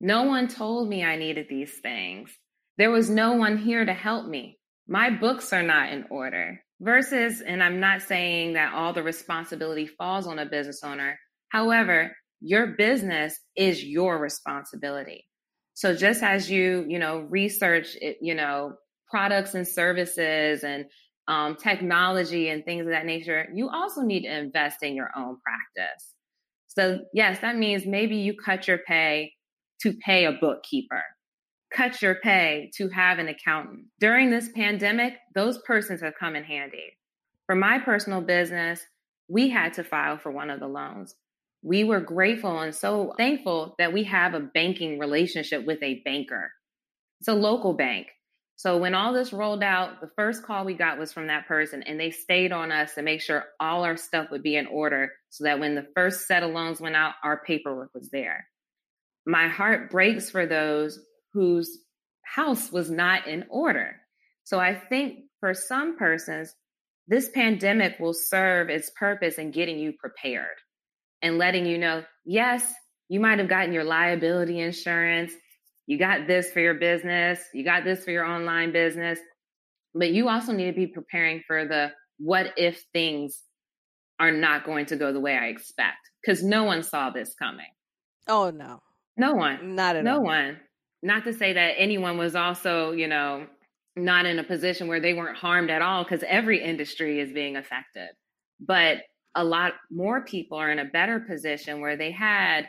No 0.00 0.24
one 0.24 0.48
told 0.48 0.88
me 0.88 1.04
I 1.04 1.16
needed 1.16 1.46
these 1.48 1.78
things. 1.80 2.30
There 2.78 2.90
was 2.90 3.08
no 3.08 3.34
one 3.34 3.56
here 3.56 3.84
to 3.84 3.94
help 3.94 4.26
me. 4.26 4.58
My 4.88 5.10
books 5.10 5.52
are 5.52 5.62
not 5.62 5.92
in 5.92 6.04
order. 6.10 6.60
Versus, 6.78 7.40
and 7.40 7.62
I'm 7.62 7.80
not 7.80 8.02
saying 8.02 8.52
that 8.52 8.74
all 8.74 8.92
the 8.92 9.02
responsibility 9.02 9.86
falls 9.86 10.26
on 10.26 10.38
a 10.38 10.44
business 10.44 10.84
owner. 10.84 11.18
However, 11.48 12.14
your 12.42 12.74
business 12.76 13.38
is 13.56 13.82
your 13.82 14.18
responsibility. 14.18 15.24
So 15.72 15.94
just 15.94 16.22
as 16.22 16.50
you, 16.50 16.84
you 16.86 16.98
know, 16.98 17.20
research, 17.20 17.96
you 18.20 18.34
know, 18.34 18.74
products 19.08 19.54
and 19.54 19.66
services 19.66 20.64
and 20.64 20.86
um, 21.28 21.56
technology 21.56 22.48
and 22.48 22.64
things 22.64 22.86
of 22.86 22.92
that 22.92 23.06
nature, 23.06 23.46
you 23.54 23.68
also 23.68 24.02
need 24.02 24.22
to 24.22 24.38
invest 24.38 24.82
in 24.82 24.94
your 24.94 25.10
own 25.16 25.38
practice. 25.42 26.14
So, 26.68 27.00
yes, 27.12 27.40
that 27.40 27.56
means 27.56 27.86
maybe 27.86 28.16
you 28.16 28.34
cut 28.36 28.68
your 28.68 28.78
pay 28.78 29.32
to 29.80 29.94
pay 30.04 30.24
a 30.26 30.32
bookkeeper, 30.32 31.02
cut 31.72 32.00
your 32.02 32.16
pay 32.16 32.70
to 32.76 32.88
have 32.88 33.18
an 33.18 33.28
accountant. 33.28 33.86
During 33.98 34.30
this 34.30 34.50
pandemic, 34.54 35.14
those 35.34 35.58
persons 35.66 36.00
have 36.02 36.14
come 36.18 36.36
in 36.36 36.44
handy. 36.44 36.96
For 37.46 37.54
my 37.54 37.78
personal 37.78 38.20
business, 38.20 38.80
we 39.28 39.48
had 39.48 39.74
to 39.74 39.84
file 39.84 40.18
for 40.18 40.30
one 40.30 40.50
of 40.50 40.60
the 40.60 40.68
loans. 40.68 41.14
We 41.62 41.84
were 41.84 42.00
grateful 42.00 42.60
and 42.60 42.74
so 42.74 43.14
thankful 43.16 43.74
that 43.78 43.92
we 43.92 44.04
have 44.04 44.34
a 44.34 44.40
banking 44.40 44.98
relationship 44.98 45.64
with 45.64 45.82
a 45.82 46.02
banker. 46.04 46.52
It's 47.20 47.28
a 47.28 47.34
local 47.34 47.72
bank. 47.72 48.08
So 48.58 48.78
when 48.78 48.94
all 48.94 49.12
this 49.12 49.34
rolled 49.34 49.62
out, 49.62 50.00
the 50.00 50.10
first 50.16 50.42
call 50.42 50.64
we 50.64 50.72
got 50.72 50.98
was 50.98 51.12
from 51.12 51.26
that 51.26 51.46
person, 51.46 51.82
and 51.82 52.00
they 52.00 52.10
stayed 52.10 52.52
on 52.52 52.72
us 52.72 52.94
to 52.94 53.02
make 53.02 53.20
sure 53.20 53.44
all 53.60 53.84
our 53.84 53.98
stuff 53.98 54.30
would 54.30 54.42
be 54.42 54.56
in 54.56 54.66
order 54.66 55.12
so 55.28 55.44
that 55.44 55.60
when 55.60 55.74
the 55.74 55.86
first 55.94 56.26
set 56.26 56.42
of 56.42 56.52
loans 56.52 56.80
went 56.80 56.96
out, 56.96 57.14
our 57.22 57.42
paperwork 57.44 57.90
was 57.94 58.08
there. 58.10 58.46
My 59.26 59.48
heart 59.48 59.90
breaks 59.90 60.30
for 60.30 60.46
those 60.46 60.98
whose 61.34 61.78
house 62.22 62.72
was 62.72 62.90
not 62.90 63.26
in 63.26 63.44
order. 63.50 63.96
So 64.44 64.58
I 64.58 64.74
think 64.74 65.24
for 65.40 65.52
some 65.52 65.98
persons, 65.98 66.54
this 67.08 67.28
pandemic 67.28 67.98
will 68.00 68.14
serve 68.14 68.70
its 68.70 68.90
purpose 68.98 69.36
in 69.36 69.50
getting 69.50 69.78
you 69.78 69.92
prepared 69.92 70.56
and 71.20 71.36
letting 71.36 71.66
you 71.66 71.76
know, 71.76 72.04
yes, 72.24 72.72
you 73.08 73.20
might 73.20 73.38
have 73.38 73.48
gotten 73.48 73.72
your 73.72 73.84
liability 73.84 74.60
insurance 74.60 75.32
you 75.86 75.98
got 75.98 76.26
this 76.26 76.50
for 76.50 76.60
your 76.60 76.74
business, 76.74 77.40
you 77.54 77.64
got 77.64 77.84
this 77.84 78.04
for 78.04 78.10
your 78.10 78.24
online 78.24 78.72
business, 78.72 79.18
but 79.94 80.10
you 80.12 80.28
also 80.28 80.52
need 80.52 80.66
to 80.66 80.72
be 80.72 80.86
preparing 80.86 81.42
for 81.46 81.64
the 81.66 81.92
what 82.18 82.52
if 82.56 82.84
things 82.92 83.42
are 84.18 84.32
not 84.32 84.64
going 84.64 84.86
to 84.86 84.96
go 84.96 85.12
the 85.12 85.20
way 85.20 85.36
I 85.36 85.46
expect 85.46 85.98
because 86.22 86.42
no 86.42 86.64
one 86.64 86.82
saw 86.82 87.10
this 87.10 87.34
coming. 87.38 87.66
Oh 88.26 88.50
no. 88.50 88.80
No 89.16 89.34
one. 89.34 89.74
Not 89.74 89.96
at 89.96 90.04
no 90.04 90.16
all. 90.16 90.16
No 90.18 90.22
one. 90.24 90.58
Not 91.02 91.24
to 91.24 91.32
say 91.32 91.52
that 91.52 91.74
anyone 91.78 92.18
was 92.18 92.34
also, 92.34 92.92
you 92.92 93.06
know, 93.06 93.46
not 93.94 94.26
in 94.26 94.38
a 94.38 94.44
position 94.44 94.88
where 94.88 95.00
they 95.00 95.14
weren't 95.14 95.38
harmed 95.38 95.70
at 95.70 95.82
all 95.82 96.04
because 96.04 96.24
every 96.26 96.62
industry 96.62 97.20
is 97.20 97.32
being 97.32 97.56
affected. 97.56 98.08
But 98.60 98.98
a 99.34 99.44
lot 99.44 99.74
more 99.90 100.24
people 100.24 100.58
are 100.58 100.70
in 100.70 100.78
a 100.78 100.84
better 100.84 101.20
position 101.20 101.80
where 101.80 101.96
they 101.96 102.10
had 102.10 102.68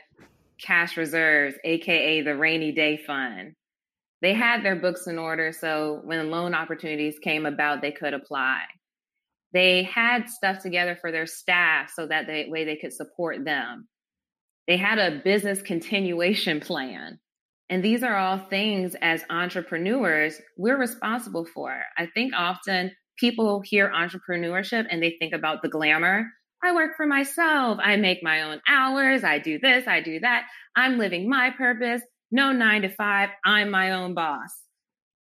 cash 0.61 0.97
reserves, 0.97 1.55
aka 1.63 2.21
the 2.21 2.35
rainy 2.35 2.71
day 2.71 2.97
fund. 2.97 3.53
They 4.21 4.33
had 4.33 4.63
their 4.63 4.75
books 4.75 5.07
in 5.07 5.19
order, 5.19 5.51
so 5.51 6.01
when 6.03 6.31
loan 6.31 6.55
opportunities 6.55 7.19
came 7.19 7.45
about, 7.45 7.81
they 7.81 7.91
could 7.91 8.13
apply. 8.13 8.61
They 9.53 9.83
had 9.83 10.29
stuff 10.29 10.61
together 10.61 10.97
for 10.99 11.11
their 11.11 11.25
staff 11.25 11.91
so 11.95 12.07
that 12.07 12.27
they, 12.27 12.47
way 12.49 12.65
they 12.65 12.75
could 12.75 12.93
support 12.93 13.45
them. 13.45 13.87
They 14.67 14.77
had 14.77 14.99
a 14.99 15.21
business 15.23 15.61
continuation 15.61 16.59
plan. 16.59 17.19
And 17.69 17.83
these 17.83 18.03
are 18.03 18.15
all 18.15 18.39
things 18.49 18.95
as 19.01 19.23
entrepreneurs 19.29 20.39
we're 20.57 20.77
responsible 20.77 21.45
for. 21.45 21.83
I 21.97 22.07
think 22.07 22.33
often 22.35 22.91
people 23.17 23.61
hear 23.63 23.91
entrepreneurship 23.91 24.85
and 24.89 25.01
they 25.01 25.15
think 25.19 25.33
about 25.33 25.61
the 25.61 25.69
glamour, 25.69 26.25
I 26.67 26.75
work 26.75 26.97
for 26.97 27.05
myself. 27.05 27.79
I 27.81 27.95
make 27.95 28.21
my 28.21 28.41
own 28.41 28.59
hours. 28.67 29.23
I 29.23 29.39
do 29.39 29.57
this. 29.57 29.87
I 29.87 30.01
do 30.01 30.19
that. 30.19 30.47
I'm 30.75 30.97
living 30.97 31.29
my 31.29 31.49
purpose. 31.51 32.01
No 32.29 32.51
nine 32.51 32.81
to 32.81 32.89
five. 32.89 33.29
I'm 33.45 33.71
my 33.71 33.91
own 33.91 34.13
boss. 34.13 34.51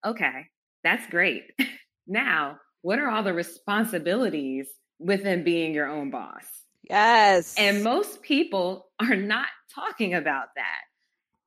Okay, 0.06 0.48
that's 0.86 1.06
great. 1.08 1.44
now, 2.08 2.60
what 2.82 2.98
are 2.98 3.10
all 3.10 3.24
the 3.24 3.34
responsibilities 3.34 4.68
within 5.00 5.44
being 5.44 5.74
your 5.74 5.90
own 5.90 6.12
boss? 6.12 6.46
Yes. 6.90 7.56
And 7.58 7.84
most 7.84 8.22
people 8.22 8.88
are 9.02 9.18
not 9.18 9.48
talking 9.76 10.14
about 10.14 10.48
that. 10.56 10.82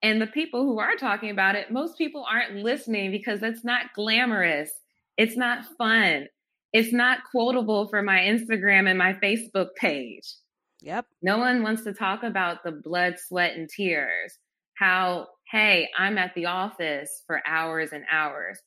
And 0.02 0.20
the 0.20 0.26
people 0.26 0.64
who 0.64 0.78
are 0.78 0.96
talking 0.96 1.30
about 1.30 1.54
it, 1.54 1.70
most 1.70 1.96
people 1.96 2.26
aren't 2.30 2.62
listening 2.62 3.10
because 3.10 3.42
it's 3.42 3.64
not 3.64 3.94
glamorous. 3.94 4.70
It's 5.16 5.38
not 5.38 5.64
fun 5.78 6.28
it's 6.72 6.92
not 6.92 7.20
quotable 7.30 7.88
for 7.88 8.02
my 8.02 8.18
Instagram 8.18 8.88
and 8.88 8.98
my 8.98 9.14
Facebook 9.14 9.68
page. 9.76 10.34
Yep. 10.82 11.06
No 11.22 11.38
one 11.38 11.62
wants 11.62 11.84
to 11.84 11.92
talk 11.92 12.22
about 12.22 12.62
the 12.64 12.72
blood, 12.72 13.16
sweat, 13.18 13.56
and 13.56 13.68
tears. 13.68 14.38
How, 14.74 15.28
hey, 15.50 15.88
I'm 15.98 16.18
at 16.18 16.34
the 16.34 16.46
office 16.46 17.22
for 17.26 17.40
hours 17.46 17.92
and 17.92 18.04
hours. 18.10 18.60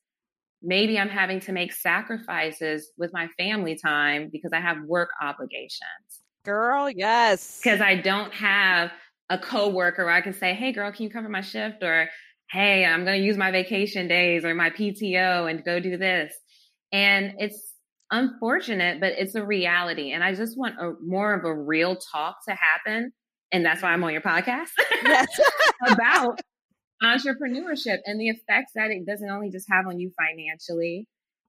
Maybe 0.62 1.00
I'm 1.00 1.10
having 1.10 1.40
to 1.42 1.52
make 1.52 1.72
sacrifices 1.72 2.92
with 2.98 3.14
my 3.14 3.28
family 3.38 3.76
time 3.76 4.30
because 4.32 4.52
I 4.54 4.60
have 4.60 4.84
work 4.86 5.10
obligations. 5.22 6.24
Girl, 6.44 6.90
yes. 6.90 7.60
Because 7.64 7.80
I 7.80 7.96
don't 7.96 8.34
have 8.34 8.92
a 9.30 9.38
coworker 9.38 10.06
where 10.06 10.14
I 10.14 10.22
can 10.22 10.34
say, 10.34 10.54
hey, 10.54 10.72
girl, 10.72 10.92
can 10.92 11.04
you 11.04 11.10
cover 11.10 11.30
my 11.30 11.42
shift? 11.42 11.84
Or, 11.84 12.10
hey, 12.50 12.84
I'm 12.84 13.06
going 13.06 13.20
to 13.20 13.26
use 13.26 13.38
my 13.38 13.52
vacation 13.52 14.08
days 14.08 14.44
or 14.44 14.54
my 14.56 14.72
PTO 14.72 15.50
and 15.50 15.64
go 15.64 15.80
do 15.80 15.96
this. 15.96 16.34
And 16.92 17.36
it's 17.38 17.69
unfortunate, 18.12 19.00
but 19.00 19.14
it's 19.18 19.36
a 19.36 19.46
reality. 19.46 20.12
And 20.12 20.24
I 20.24 20.34
just 20.34 20.58
want 20.58 20.76
a 20.80 20.94
more 21.02 21.34
of 21.34 21.46
a 21.46 21.54
real 21.54 21.96
talk 21.96 22.38
to 22.48 22.56
happen. 22.56 23.12
And 23.52 23.66
that's 23.66 23.82
why 23.82 23.90
I'm 23.90 24.04
on 24.04 24.12
your 24.12 24.22
podcast 24.22 24.70
yes. 25.04 25.28
about 25.88 26.40
entrepreneurship 27.04 27.98
and 28.06 28.20
the 28.20 28.30
effects 28.30 28.74
that 28.76 28.92
it 28.92 29.06
doesn't 29.06 29.30
only 29.30 29.50
just 29.50 29.68
have 29.70 29.88
on 29.88 30.00
you 30.00 30.12
financially, 30.18 31.08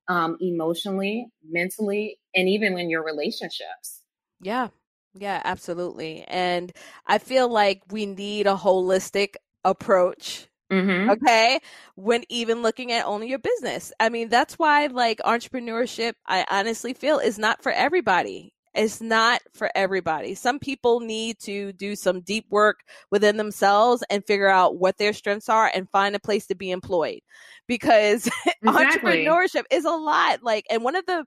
um, 0.09 0.37
emotionally, 0.41 1.27
mentally, 1.49 2.19
and 2.35 2.49
even 2.49 2.79
in 2.79 2.89
your 2.89 3.05
relationships. 3.05 4.03
Yeah. 4.41 4.69
Yeah, 5.15 5.43
absolutely. 5.45 6.25
And 6.29 6.73
I 7.07 7.19
feel 7.19 7.49
like 7.49 7.83
we 7.91 8.07
need 8.07 8.47
a 8.47 8.55
holistic 8.55 9.35
approach 9.65 10.47
Mm-hmm. 10.71 11.11
Okay. 11.11 11.61
When 11.97 12.25
even 12.29 12.63
looking 12.63 12.93
at 12.93 13.07
only 13.07 13.29
your 13.29 13.39
business. 13.39 13.93
I 13.99 14.09
mean, 14.09 14.29
that's 14.29 14.59
why 14.59 14.87
like 14.87 15.19
entrepreneurship, 15.19 16.13
I 16.27 16.47
honestly 16.51 16.95
feel 16.95 17.19
is 17.19 17.39
not 17.39 17.63
for 17.63 17.73
everybody. 17.73 18.53
It's 18.73 19.01
not 19.01 19.41
for 19.53 19.69
everybody. 19.75 20.35
Some 20.35 20.61
people 20.61 21.01
need 21.01 21.41
to 21.41 21.73
do 21.73 21.97
some 21.97 22.21
deep 22.21 22.47
work 22.51 22.81
within 23.11 23.37
themselves 23.37 24.05
and 24.09 24.25
figure 24.25 24.49
out 24.49 24.79
what 24.79 24.97
their 24.97 25.13
strengths 25.13 25.49
are 25.49 25.71
and 25.75 25.91
find 25.91 26.15
a 26.15 26.21
place 26.21 26.47
to 26.47 26.55
be 26.55 26.71
employed 26.71 27.21
because 27.67 28.29
exactly. 28.63 29.25
entrepreneurship 29.25 29.65
is 29.73 29.85
a 29.85 29.91
lot. 29.91 30.45
Like, 30.45 30.67
and 30.71 30.85
one 30.85 30.95
of 30.95 31.05
the 31.07 31.25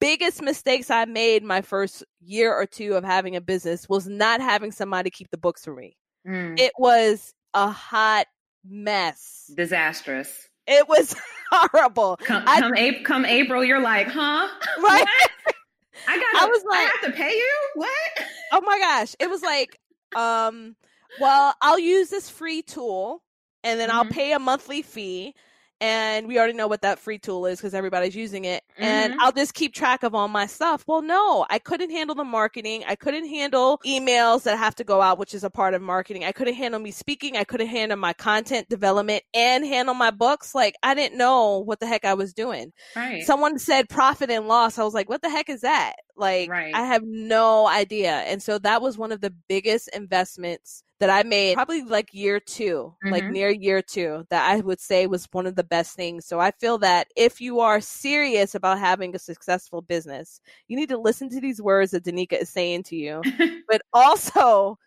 biggest 0.00 0.40
mistakes 0.40 0.90
I 0.90 1.04
made 1.04 1.44
my 1.44 1.60
first 1.60 2.02
year 2.22 2.54
or 2.54 2.64
two 2.64 2.94
of 2.94 3.04
having 3.04 3.36
a 3.36 3.42
business 3.42 3.86
was 3.86 4.08
not 4.08 4.40
having 4.40 4.72
somebody 4.72 5.10
keep 5.10 5.30
the 5.30 5.36
books 5.36 5.64
for 5.64 5.74
me. 5.74 5.98
Mm. 6.26 6.58
It 6.58 6.72
was 6.78 7.34
a 7.52 7.70
hot 7.70 8.26
mess. 8.64 9.50
Disastrous. 9.54 10.48
It 10.66 10.88
was 10.88 11.14
horrible. 11.50 12.16
Come, 12.22 12.44
I, 12.46 12.60
come, 12.60 12.76
April, 12.76 13.04
come 13.04 13.24
April, 13.24 13.64
you're 13.64 13.80
like, 13.80 14.08
huh? 14.08 14.48
Right. 14.82 15.06
I 16.08 16.16
got. 16.18 16.42
I 16.42 16.46
was 16.46 16.64
like, 16.64 16.78
I 16.78 16.82
have 16.82 17.12
to 17.12 17.16
pay 17.16 17.32
you. 17.32 17.58
What? 17.74 17.90
Oh 18.52 18.60
my 18.62 18.80
gosh! 18.80 19.14
It 19.20 19.30
was 19.30 19.42
like, 19.42 19.78
um, 20.16 20.74
well, 21.20 21.54
I'll 21.62 21.78
use 21.78 22.10
this 22.10 22.28
free 22.28 22.62
tool, 22.62 23.22
and 23.62 23.78
then 23.78 23.90
mm-hmm. 23.90 23.98
I'll 23.98 24.04
pay 24.06 24.32
a 24.32 24.40
monthly 24.40 24.82
fee, 24.82 25.36
and 25.80 26.26
we 26.28 26.38
already 26.38 26.52
know 26.52 26.66
what 26.68 26.82
that 26.82 26.98
free 26.98 27.18
tool 27.18 27.46
is 27.46 27.58
because 27.58 27.74
everybody's 27.74 28.14
using 28.14 28.44
it. 28.44 28.62
Mm-hmm. 28.74 28.82
and 28.84 29.14
i'll 29.20 29.32
just 29.32 29.54
keep 29.54 29.74
track 29.74 30.02
of 30.02 30.14
all 30.14 30.28
my 30.28 30.46
stuff. 30.46 30.84
Well 30.86 31.02
no 31.02 31.46
i 31.50 31.58
couldn't 31.58 31.90
handle 31.90 32.14
the 32.14 32.24
marketing. 32.24 32.84
I 32.86 32.94
couldn't 32.96 33.28
handle 33.28 33.80
emails 33.86 34.42
that 34.44 34.58
have 34.58 34.74
to 34.76 34.84
go 34.84 35.00
out 35.00 35.18
which 35.18 35.34
is 35.34 35.44
a 35.44 35.50
part 35.50 35.74
of 35.74 35.82
marketing. 35.82 36.24
I 36.24 36.32
couldn't 36.32 36.54
handle 36.54 36.80
me 36.80 36.90
speaking. 36.90 37.36
I 37.36 37.44
couldn't 37.44 37.68
handle 37.68 37.98
my 37.98 38.12
content 38.12 38.68
development 38.68 39.22
and 39.34 39.64
handle 39.64 39.94
my 39.94 40.10
books. 40.10 40.54
Like 40.54 40.74
i 40.82 40.94
didn't 40.94 41.16
know 41.18 41.58
what 41.58 41.80
the 41.80 41.86
heck 41.86 42.04
i 42.04 42.14
was 42.14 42.32
doing. 42.34 42.72
Right. 42.96 43.22
someone 43.24 43.58
said 43.58 43.88
profit 43.88 44.30
and 44.30 44.48
loss. 44.48 44.78
I 44.78 44.84
was 44.84 44.94
like 44.94 45.08
what 45.08 45.22
the 45.22 45.30
heck 45.30 45.48
is 45.48 45.62
that? 45.62 45.94
Like 46.16 46.50
Right. 46.50 46.74
i 46.74 46.84
have 46.84 47.02
no 47.04 47.66
idea. 47.66 48.12
And 48.12 48.42
so 48.42 48.58
that 48.58 48.82
was 48.82 48.98
one 48.98 49.12
of 49.12 49.20
the 49.20 49.34
biggest 49.48 49.88
investments 49.94 50.82
that 51.00 51.10
i 51.10 51.22
made 51.22 51.54
probably 51.54 51.82
like 51.82 52.12
year 52.14 52.40
2 52.40 52.94
like 53.08 53.24
Mhm. 53.24 53.30
near 53.30 53.50
year 53.50 53.82
2 53.82 54.24
that 54.30 54.50
i 54.50 54.60
would 54.60 54.80
say 54.80 55.06
was 55.06 55.26
one 55.32 55.46
of 55.46 55.56
the 55.56 55.64
best 55.64 55.96
things 55.96 56.26
so 56.26 56.38
i 56.40 56.50
feel 56.52 56.78
that 56.78 57.08
if 57.16 57.40
you 57.40 57.60
are 57.60 57.80
serious 57.80 58.54
about 58.54 58.78
having 58.78 59.14
a 59.14 59.18
successful 59.18 59.82
business 59.82 60.40
you 60.68 60.76
need 60.76 60.88
to 60.90 60.98
listen 60.98 61.28
to 61.30 61.40
these 61.40 61.60
words 61.62 61.90
that 61.92 62.04
danica 62.04 62.34
is 62.40 62.50
saying 62.50 62.82
to 62.82 62.96
you 62.96 63.24
but 63.68 63.82
also 63.92 64.78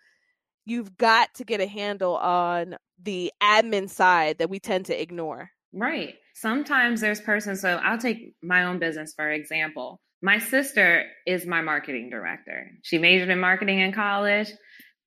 you've 0.65 0.98
got 0.98 1.34
to 1.36 1.43
get 1.43 1.62
a 1.62 1.67
handle 1.67 2.17
on 2.17 2.75
the 3.01 3.32
admin 3.41 3.89
side 3.89 4.38
that 4.38 4.50
we 4.50 4.60
tend 4.60 4.86
to 4.86 5.01
ignore 5.01 5.51
Right. 5.74 6.15
Sometimes 6.36 7.01
there's 7.01 7.22
persons, 7.22 7.62
so 7.62 7.77
I'll 7.77 7.98
take 7.98 8.36
my 8.41 8.63
own 8.65 8.79
business 8.79 9.13
for 9.15 9.29
example. 9.32 10.01
My 10.22 10.38
sister 10.38 11.05
is 11.27 11.46
my 11.46 11.62
marketing 11.62 12.10
director. 12.10 12.72
She 12.84 12.98
majored 12.98 13.29
in 13.29 13.39
marketing 13.39 13.79
in 13.79 13.91
college, 13.91 14.50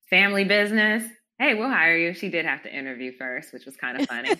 family 0.09 0.43
business. 0.43 1.03
Hey, 1.39 1.53
we'll 1.53 1.69
hire 1.69 1.97
you. 1.97 2.13
She 2.13 2.29
did 2.29 2.45
have 2.45 2.63
to 2.63 2.75
interview 2.75 3.11
first, 3.17 3.53
which 3.53 3.65
was 3.65 3.75
kind 3.77 4.01
of 4.01 4.07
funny. 4.07 4.31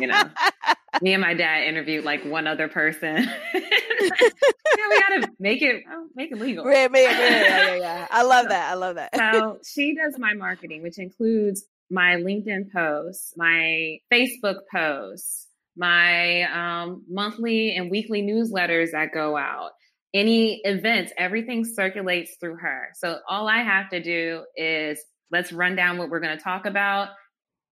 you 0.00 0.08
know, 0.08 0.22
me 1.02 1.12
and 1.12 1.20
my 1.20 1.34
dad 1.34 1.64
interviewed 1.64 2.04
like 2.04 2.24
one 2.24 2.46
other 2.46 2.68
person. 2.68 3.28
yeah, 3.54 4.88
we 4.88 5.00
gotta 5.00 5.28
make 5.38 5.62
it 5.62 5.84
oh, 5.90 6.06
make 6.14 6.32
it 6.32 6.38
legal. 6.38 6.68
Yeah, 6.70 6.88
yeah, 6.92 7.76
yeah. 7.76 8.06
I 8.10 8.22
love 8.22 8.48
that. 8.48 8.70
I 8.70 8.74
love 8.74 8.96
that. 8.96 9.14
so 9.14 9.58
she 9.64 9.94
does 9.94 10.18
my 10.18 10.34
marketing, 10.34 10.82
which 10.82 10.98
includes 10.98 11.64
my 11.90 12.16
LinkedIn 12.16 12.72
posts, 12.72 13.34
my 13.36 13.98
Facebook 14.12 14.60
posts, 14.74 15.46
my 15.76 16.42
um, 16.82 17.04
monthly 17.08 17.76
and 17.76 17.90
weekly 17.90 18.22
newsletters 18.22 18.92
that 18.92 19.12
go 19.12 19.36
out, 19.36 19.70
any 20.14 20.60
events, 20.64 21.12
everything 21.18 21.64
circulates 21.64 22.36
through 22.40 22.56
her. 22.56 22.88
So 22.94 23.18
all 23.28 23.48
I 23.48 23.58
have 23.58 23.90
to 23.90 24.00
do 24.00 24.44
is 24.56 24.98
let's 25.30 25.52
run 25.52 25.74
down 25.74 25.98
what 25.98 26.08
we're 26.08 26.20
going 26.20 26.36
to 26.36 26.42
talk 26.42 26.66
about. 26.66 27.08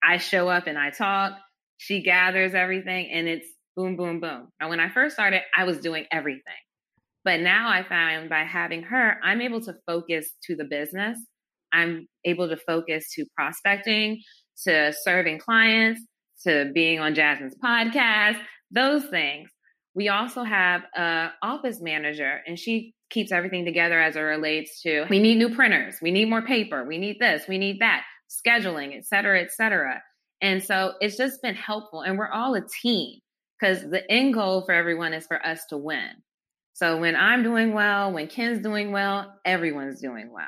I 0.03 0.19
show 0.19 0.49
up 0.49 0.67
and 0.67 0.77
I 0.77 0.91
talk. 0.91 1.35
She 1.79 2.03
gathers 2.03 2.55
everything 2.55 3.11
and 3.13 3.29
it's 3.29 3.47
boom, 3.77 3.97
boom, 3.97 4.21
boom. 4.21 4.49
And 4.61 4.69
when 4.69 4.81
I 4.81 4.91
first 4.91 5.15
started, 5.15 5.43
I 5.57 5.65
was 5.65 5.79
doing 5.79 6.05
everything. 6.11 6.43
But 7.25 7.41
now 7.41 7.71
I 7.71 7.85
find 7.85 8.29
by 8.29 8.43
having 8.43 8.83
her, 8.83 9.17
I'm 9.23 9.41
able 9.41 9.61
to 9.63 9.75
focus 9.87 10.29
to 10.45 10.57
the 10.57 10.65
business. 10.65 11.19
I'm 11.73 12.09
able 12.25 12.49
to 12.49 12.57
focus 12.57 13.07
to 13.15 13.25
prospecting, 13.37 14.21
to 14.65 14.93
serving 15.03 15.39
clients, 15.39 16.03
to 16.45 16.71
being 16.75 16.99
on 16.99 17.15
Jasmine's 17.15 17.57
podcast, 17.65 18.39
those 18.73 19.05
things. 19.07 19.49
We 19.95 20.09
also 20.09 20.43
have 20.43 20.83
a 20.97 21.31
office 21.43 21.81
manager 21.81 22.41
and 22.47 22.59
she 22.59 22.95
keeps 23.11 23.31
everything 23.31 23.65
together 23.65 24.01
as 24.01 24.17
it 24.17 24.21
relates 24.21 24.81
to 24.83 25.05
we 25.11 25.19
need 25.21 25.37
new 25.37 25.55
printers, 25.55 25.97
we 26.01 26.11
need 26.11 26.31
more 26.31 26.43
paper, 26.43 26.85
we 26.85 26.99
need 26.99 27.19
this, 27.21 27.45
we 27.47 27.59
need 27.59 27.81
that, 27.81 28.03
scheduling, 28.31 28.97
et 28.97 29.05
cetera, 29.05 29.41
et 29.41 29.53
cetera. 29.53 30.03
And 30.41 30.63
so 30.63 30.95
it's 31.01 31.17
just 31.17 31.43
been 31.43 31.55
helpful. 31.55 32.01
And 32.01 32.19
we're 32.19 32.31
all 32.31 32.55
a 32.55 32.63
team 32.83 33.21
because 33.61 33.83
the 33.83 34.11
end 34.11 34.35
goal 34.35 34.63
for 34.65 34.73
everyone 34.73 35.13
is 35.13 35.27
for 35.27 35.45
us 35.45 35.65
to 35.69 35.77
win. 35.77 36.11
So 36.73 36.99
when 36.99 37.15
I'm 37.15 37.43
doing 37.43 37.75
well, 37.75 38.13
when 38.13 38.27
Ken's 38.29 38.61
doing 38.61 38.93
well, 38.93 39.35
everyone's 39.45 40.01
doing 40.01 40.33
well. 40.33 40.45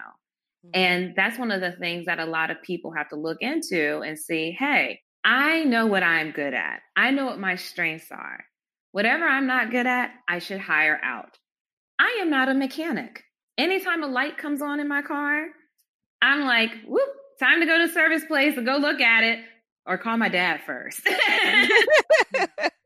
Mm-hmm. 0.67 0.71
And 0.75 1.15
that's 1.15 1.39
one 1.39 1.51
of 1.51 1.61
the 1.61 1.73
things 1.73 2.07
that 2.07 2.19
a 2.19 2.25
lot 2.25 2.51
of 2.51 2.63
people 2.63 2.93
have 2.93 3.11
to 3.11 3.17
look 3.17 3.39
into 3.41 4.01
and 4.01 4.19
see 4.19 4.57
hey, 4.59 5.01
I 5.23 5.65
know 5.65 5.87
what 5.87 6.03
I'm 6.03 6.33
good 6.33 6.55
at, 6.55 6.81
I 6.97 7.11
know 7.11 7.27
what 7.27 7.39
my 7.39 7.57
strengths 7.57 8.11
are. 8.11 8.45
Whatever 8.95 9.25
I'm 9.25 9.49
not 9.49 9.73
good 9.73 9.89
at, 9.89 10.13
I 10.29 10.39
should 10.39 10.61
hire 10.61 11.01
out. 11.03 11.37
I 11.99 12.19
am 12.21 12.31
not 12.31 12.49
a 12.49 12.55
mechanic. 12.55 13.25
Anytime 13.59 14.05
a 14.05 14.07
light 14.07 14.39
comes 14.39 14.63
on 14.63 14.79
in 14.79 14.87
my 14.87 15.03
car, 15.03 15.47
I'm 16.23 16.43
like, 16.43 16.71
whoop, 16.87 17.09
time 17.41 17.59
to 17.59 17.67
go 17.67 17.77
to 17.77 17.93
service 17.93 18.25
place 18.25 18.57
and 18.57 18.65
go 18.65 18.77
look 18.77 19.01
at 19.01 19.25
it 19.25 19.41
or 19.85 19.99
call 19.99 20.17
my 20.17 20.29
dad 20.29 20.61
first. 20.65 21.01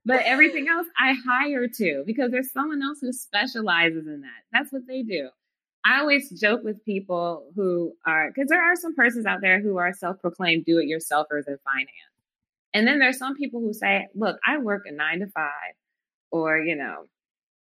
but 0.06 0.22
everything 0.24 0.68
else 0.70 0.86
I 0.98 1.14
hire 1.28 1.68
to 1.76 2.04
because 2.06 2.30
there's 2.30 2.54
someone 2.54 2.82
else 2.82 3.00
who 3.02 3.12
specializes 3.12 4.06
in 4.06 4.22
that. 4.22 4.44
That's 4.50 4.72
what 4.72 4.86
they 4.88 5.02
do. 5.02 5.28
I 5.84 6.00
always 6.00 6.30
joke 6.40 6.62
with 6.64 6.82
people 6.86 7.50
who 7.54 7.92
are, 8.06 8.30
because 8.34 8.48
there 8.48 8.62
are 8.62 8.76
some 8.76 8.94
persons 8.94 9.26
out 9.26 9.42
there 9.42 9.60
who 9.60 9.76
are 9.76 9.92
self 9.92 10.18
proclaimed 10.20 10.64
do 10.64 10.78
it 10.78 10.86
yourselfers 10.86 11.46
in 11.46 11.58
finance. 11.66 11.90
And 12.72 12.86
then 12.86 12.98
there's 12.98 13.18
some 13.18 13.36
people 13.36 13.60
who 13.60 13.74
say, 13.74 14.06
look, 14.14 14.38
I 14.46 14.56
work 14.56 14.84
a 14.86 14.92
nine 14.92 15.18
to 15.18 15.26
five 15.26 15.74
or, 16.30 16.58
you 16.58 16.76
know, 16.76 17.04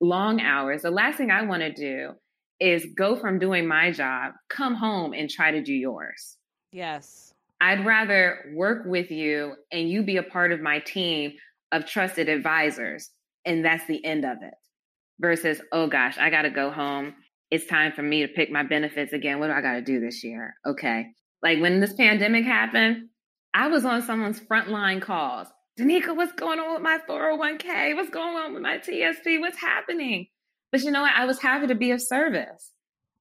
long 0.00 0.40
hours. 0.40 0.82
The 0.82 0.90
last 0.90 1.16
thing 1.16 1.30
I 1.30 1.42
want 1.42 1.62
to 1.62 1.72
do 1.72 2.12
is 2.60 2.86
go 2.96 3.16
from 3.16 3.38
doing 3.38 3.66
my 3.66 3.90
job, 3.90 4.32
come 4.48 4.74
home 4.74 5.12
and 5.12 5.28
try 5.28 5.50
to 5.50 5.62
do 5.62 5.72
yours. 5.72 6.36
Yes. 6.72 7.34
I'd 7.60 7.86
rather 7.86 8.52
work 8.54 8.82
with 8.86 9.10
you 9.10 9.54
and 9.72 9.88
you 9.88 10.02
be 10.02 10.16
a 10.18 10.22
part 10.22 10.52
of 10.52 10.60
my 10.60 10.80
team 10.80 11.32
of 11.72 11.86
trusted 11.86 12.28
advisors. 12.28 13.10
And 13.44 13.64
that's 13.64 13.86
the 13.86 14.04
end 14.04 14.24
of 14.24 14.38
it. 14.42 14.54
Versus, 15.18 15.60
oh 15.72 15.86
gosh, 15.86 16.18
I 16.18 16.30
got 16.30 16.42
to 16.42 16.50
go 16.50 16.70
home. 16.70 17.14
It's 17.50 17.66
time 17.66 17.92
for 17.92 18.02
me 18.02 18.22
to 18.22 18.28
pick 18.28 18.50
my 18.50 18.62
benefits 18.62 19.12
again. 19.12 19.38
What 19.38 19.46
do 19.46 19.52
I 19.52 19.62
got 19.62 19.74
to 19.74 19.82
do 19.82 20.00
this 20.00 20.22
year? 20.24 20.56
Okay. 20.66 21.06
Like 21.42 21.60
when 21.60 21.80
this 21.80 21.94
pandemic 21.94 22.44
happened, 22.44 23.08
I 23.54 23.68
was 23.68 23.84
on 23.84 24.02
someone's 24.02 24.40
frontline 24.40 25.00
calls. 25.00 25.48
Danica, 25.78 26.16
what's 26.16 26.32
going 26.32 26.58
on 26.58 26.72
with 26.72 26.82
my 26.82 26.98
401k? 27.06 27.94
What's 27.94 28.08
going 28.08 28.34
on 28.34 28.54
with 28.54 28.62
my 28.62 28.78
TSP? 28.78 29.38
What's 29.40 29.60
happening? 29.60 30.26
But 30.72 30.82
you 30.82 30.90
know 30.90 31.02
what? 31.02 31.12
I 31.14 31.26
was 31.26 31.38
happy 31.38 31.66
to 31.66 31.74
be 31.74 31.90
of 31.90 32.00
service. 32.00 32.72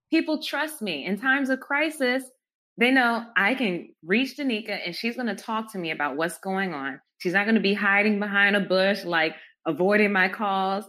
People 0.10 0.42
trust 0.42 0.82
me 0.82 1.06
in 1.06 1.20
times 1.20 1.50
of 1.50 1.60
crisis. 1.60 2.24
They 2.78 2.92
know 2.92 3.26
I 3.36 3.56
can 3.56 3.90
reach 4.04 4.38
Danica 4.38 4.80
and 4.86 4.96
she's 4.96 5.16
going 5.16 5.28
to 5.28 5.36
talk 5.36 5.74
to 5.74 5.78
me 5.78 5.92
about 5.92 6.16
what's 6.16 6.38
going 6.38 6.74
on. 6.74 7.02
She's 7.18 7.34
not 7.34 7.44
going 7.44 7.56
to 7.56 7.62
be 7.62 7.74
hiding 7.74 8.20
behind 8.22 8.56
a 8.56 8.62
bush, 8.62 9.04
like 9.04 9.36
avoiding 9.66 10.14
my 10.14 10.30
calls. 10.30 10.86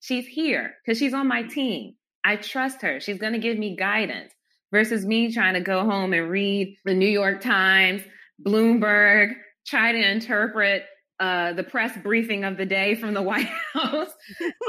She's 0.00 0.26
here 0.26 0.74
because 0.84 0.98
she's 0.98 1.14
on 1.14 1.26
my 1.26 1.42
team. 1.42 1.94
I 2.22 2.36
trust 2.36 2.82
her. 2.82 3.00
She's 3.00 3.18
going 3.18 3.32
to 3.32 3.38
give 3.38 3.56
me 3.56 3.76
guidance 3.76 4.34
versus 4.72 5.06
me 5.06 5.32
trying 5.32 5.54
to 5.54 5.60
go 5.60 5.84
home 5.84 6.12
and 6.12 6.28
read 6.28 6.76
the 6.84 6.92
New 6.92 7.08
York 7.08 7.40
Times, 7.40 8.02
Bloomberg, 8.46 9.32
try 9.66 9.92
to 9.92 10.10
interpret 10.10 10.82
uh, 11.20 11.52
the 11.52 11.64
press 11.64 11.96
briefing 12.02 12.44
of 12.44 12.56
the 12.56 12.66
day 12.66 12.94
from 12.94 13.14
the 13.14 13.22
White 13.30 13.48
House, 13.74 14.10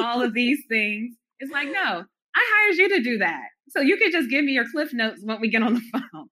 all 0.02 0.22
of 0.22 0.34
these 0.34 0.60
things. 0.70 1.16
It's 1.40 1.52
like, 1.52 1.68
no, 1.68 2.04
I 2.36 2.46
hired 2.54 2.78
you 2.78 2.90
to 2.90 3.02
do 3.02 3.18
that. 3.20 3.48
So 3.70 3.82
you 3.82 3.98
can 3.98 4.12
just 4.12 4.30
give 4.30 4.44
me 4.44 4.54
your 4.54 4.66
cliff 4.70 4.94
notes 4.94 5.22
when 5.24 5.40
we 5.40 5.50
get 5.50 5.64
on 5.64 5.76
the 5.76 5.82
phone. 5.92 6.28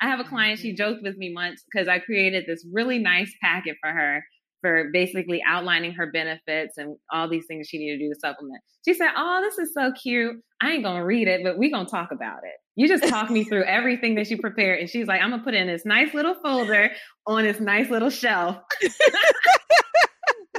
I 0.00 0.08
have 0.08 0.18
a 0.18 0.24
client, 0.24 0.58
she 0.58 0.74
joked 0.74 1.02
with 1.02 1.16
me 1.16 1.32
once 1.32 1.62
because 1.70 1.86
I 1.86 2.00
created 2.00 2.44
this 2.46 2.66
really 2.72 2.98
nice 2.98 3.32
packet 3.40 3.76
for 3.80 3.90
her 3.90 4.24
for 4.62 4.88
basically 4.92 5.42
outlining 5.46 5.92
her 5.92 6.06
benefits 6.06 6.78
and 6.78 6.96
all 7.12 7.28
these 7.28 7.44
things 7.46 7.68
she 7.68 7.78
needed 7.78 7.98
to 7.98 8.06
do 8.06 8.14
to 8.14 8.18
supplement. 8.18 8.62
She 8.86 8.94
said, 8.94 9.10
Oh, 9.16 9.40
this 9.42 9.58
is 9.58 9.74
so 9.74 9.92
cute. 9.92 10.36
I 10.62 10.70
ain't 10.70 10.84
gonna 10.84 11.04
read 11.04 11.28
it, 11.28 11.42
but 11.44 11.58
we 11.58 11.70
gonna 11.70 11.88
talk 11.88 12.12
about 12.12 12.38
it. 12.44 12.54
You 12.76 12.88
just 12.88 13.06
talk 13.08 13.28
me 13.30 13.44
through 13.44 13.64
everything 13.66 14.14
that 14.14 14.30
you 14.30 14.38
prepared. 14.38 14.80
And 14.80 14.88
she's 14.88 15.06
like, 15.06 15.20
I'm 15.20 15.30
gonna 15.30 15.42
put 15.42 15.54
it 15.54 15.60
in 15.60 15.66
this 15.66 15.84
nice 15.84 16.14
little 16.14 16.34
folder 16.34 16.90
on 17.26 17.42
this 17.42 17.60
nice 17.60 17.90
little 17.90 18.10
shelf. 18.10 18.56
and 18.82 18.90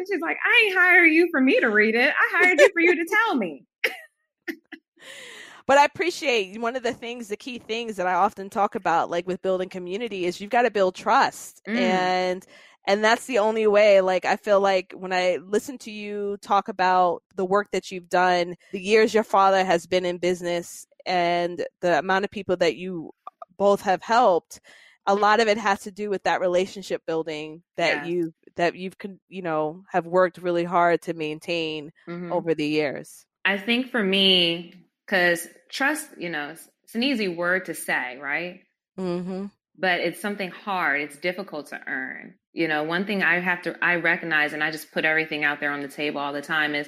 she's 0.08 0.22
like, 0.22 0.38
I 0.46 0.66
ain't 0.66 0.78
hire 0.78 1.06
you 1.06 1.28
for 1.32 1.42
me 1.42 1.60
to 1.60 1.68
read 1.68 1.96
it. 1.96 2.14
I 2.14 2.38
hired 2.38 2.60
you 2.60 2.70
for 2.74 2.82
you 2.82 2.96
to 2.96 3.06
tell 3.06 3.36
me. 3.36 3.66
but 5.68 5.78
I 5.78 5.86
appreciate 5.86 6.60
one 6.60 6.76
of 6.76 6.84
the 6.84 6.94
things, 6.94 7.30
the 7.30 7.38
key 7.38 7.60
things 7.60 7.96
that 7.96 8.08
I 8.08 8.14
often 8.14 8.50
talk 8.50 8.76
about, 8.76 9.10
like 9.10 9.26
with 9.26 9.42
building 9.42 9.70
community, 9.70 10.26
is 10.26 10.42
you've 10.42 10.52
got 10.52 10.64
to 10.64 10.72
build 10.72 10.96
trust. 10.96 11.62
Mm. 11.68 11.78
And 11.78 12.46
and 12.88 13.04
that's 13.04 13.26
the 13.26 13.40
only 13.40 13.68
way 13.68 14.02
like 14.02 14.26
i 14.26 14.36
feel 14.36 14.60
like 14.60 14.94
when 14.96 15.14
i 15.14 15.38
listen 15.44 15.78
to 15.78 15.92
you 15.92 16.38
talk 16.42 16.68
about 16.68 17.24
the 17.36 17.46
work 17.46 17.70
that 17.72 17.92
you've 17.92 18.10
done 18.10 18.56
the 18.72 18.80
years 18.80 19.14
your 19.14 19.24
father 19.24 19.64
has 19.64 19.88
been 19.88 20.06
in 20.06 20.18
business 20.18 20.86
and 21.06 21.66
the 21.82 22.00
amount 22.00 22.26
of 22.26 22.32
people 22.32 22.56
that 22.58 22.76
you 22.76 23.12
both 23.58 23.82
have 23.82 24.02
helped 24.02 24.60
a 25.06 25.14
lot 25.16 25.42
of 25.42 25.48
it 25.50 25.58
has 25.58 25.82
to 25.82 25.92
do 25.92 26.10
with 26.10 26.24
that 26.24 26.40
relationship 26.40 27.02
building 27.06 27.62
that 27.76 28.06
Yes. 28.06 28.08
you 28.08 28.34
that 28.56 28.76
you've 28.76 28.96
you 29.30 29.42
know 29.42 29.84
have 29.90 30.06
worked 30.06 30.38
really 30.38 30.64
hard 30.64 31.02
to 31.02 31.14
maintain 31.14 31.92
Mhm. 32.08 32.32
over 32.32 32.54
the 32.56 32.68
years 32.68 33.26
I 33.46 33.58
think 33.58 33.90
for 33.92 34.02
me, 34.02 34.74
because 35.06 35.48
trust, 35.70 36.08
you 36.18 36.30
know, 36.30 36.52
it's, 36.52 36.70
it's 36.86 36.96
an 36.96 37.04
easy 37.04 37.28
word 37.28 37.66
to 37.66 37.74
say, 37.74 38.18
right? 38.18 38.62
mm-hmm. 38.98 39.48
But 39.78 40.00
it's 40.00 40.22
something 40.22 40.50
hard, 40.52 41.02
it's 41.02 41.18
difficult 41.18 41.68
to 41.68 41.82
earn. 41.88 42.36
You 42.54 42.68
know, 42.68 42.84
one 42.84 43.06
thing 43.06 43.24
I 43.24 43.40
have 43.40 43.64
to, 43.64 43.76
I 43.84 43.96
recognize, 43.96 44.54
and 44.54 44.64
I 44.64 44.70
just 44.72 44.92
put 44.92 45.06
everything 45.06 45.44
out 45.44 45.60
there 45.60 45.72
on 45.72 45.82
the 45.82 45.88
table 45.88 46.20
all 46.20 46.34
the 46.34 46.42
time 46.42 46.76
is 46.76 46.88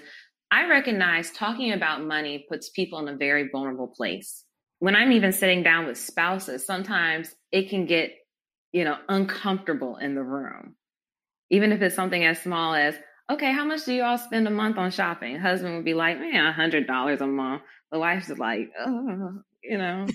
I 0.51 0.67
recognize 0.67 1.31
talking 1.31 1.73
about 1.73 2.03
money 2.03 2.45
puts 2.47 2.69
people 2.69 2.99
in 2.99 3.07
a 3.07 3.17
very 3.17 3.49
vulnerable 3.51 3.87
place. 3.87 4.43
When 4.79 4.95
I'm 4.95 5.11
even 5.11 5.31
sitting 5.31 5.63
down 5.63 5.87
with 5.87 5.97
spouses, 5.97 6.65
sometimes 6.65 7.33
it 7.51 7.69
can 7.69 7.87
get, 7.87 8.11
you 8.71 8.83
know, 8.83 8.97
uncomfortable 9.09 9.97
in 9.97 10.13
the 10.13 10.23
room. 10.23 10.75
Even 11.49 11.71
if 11.71 11.81
it's 11.81 11.95
something 11.95 12.23
as 12.23 12.41
small 12.41 12.75
as, 12.75 12.95
okay, 13.31 13.51
how 13.51 13.65
much 13.65 13.85
do 13.85 13.93
you 13.93 14.03
all 14.03 14.17
spend 14.19 14.47
a 14.47 14.51
month 14.51 14.77
on 14.77 14.91
shopping? 14.91 15.39
Husband 15.39 15.75
would 15.75 15.85
be 15.85 15.95
like, 15.95 16.19
man, 16.19 16.45
a 16.45 16.53
hundred 16.53 16.85
dollars 16.85 17.21
a 17.21 17.27
month. 17.27 17.63
The 17.91 17.99
wife's 17.99 18.29
like, 18.29 18.71
oh, 18.79 19.39
you 19.69 19.77
know, 19.77 20.07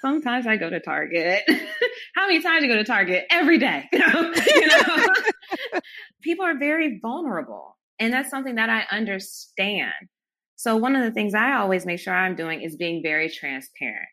sometimes 0.00 0.46
I 0.46 0.56
go 0.56 0.70
to 0.70 0.80
Target. 0.80 1.42
how 2.14 2.26
many 2.26 2.42
times 2.42 2.62
you 2.62 2.68
go 2.68 2.76
to 2.76 2.84
Target? 2.84 3.26
Every 3.30 3.58
day. 3.58 3.88
you 3.92 3.98
know? 4.68 5.06
People 6.22 6.44
are 6.44 6.58
very 6.58 6.98
vulnerable. 7.00 7.76
And 7.98 8.12
that's 8.12 8.30
something 8.30 8.56
that 8.56 8.70
I 8.70 8.84
understand. 8.94 9.92
So 10.56 10.76
one 10.76 10.96
of 10.96 11.02
the 11.02 11.10
things 11.10 11.34
I 11.34 11.54
always 11.54 11.86
make 11.86 12.00
sure 12.00 12.14
I'm 12.14 12.36
doing 12.36 12.62
is 12.62 12.76
being 12.76 13.02
very 13.02 13.28
transparent. 13.28 14.08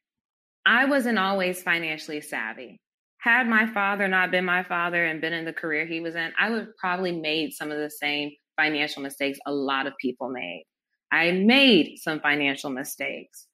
I 0.66 0.86
wasn't 0.86 1.20
always 1.20 1.62
financially 1.62 2.22
savvy 2.22 2.80
had 3.20 3.48
my 3.48 3.68
father 3.68 4.08
not 4.08 4.32
been 4.32 4.46
my 4.46 4.64
father 4.64 5.06
and 5.06 5.22
been 5.22 5.34
in 5.34 5.46
the 5.46 5.54
career 5.54 5.86
he 5.86 6.00
was 6.00 6.16
in, 6.16 6.32
I 6.40 6.50
would 6.50 6.76
probably 6.78 7.12
made 7.12 7.54
some 7.54 7.72
of 7.72 7.78
the 7.78 7.90
same 7.90 8.32
financial 8.56 9.02
mistakes 9.02 9.40
a 9.46 9.52
lot 9.52 9.88
of 9.88 9.94
people 10.00 10.30
made. 10.30 10.66
I 11.12 11.32
made 11.32 11.98
some 11.98 12.22
financial 12.22 12.70
mistakes. 12.70 13.46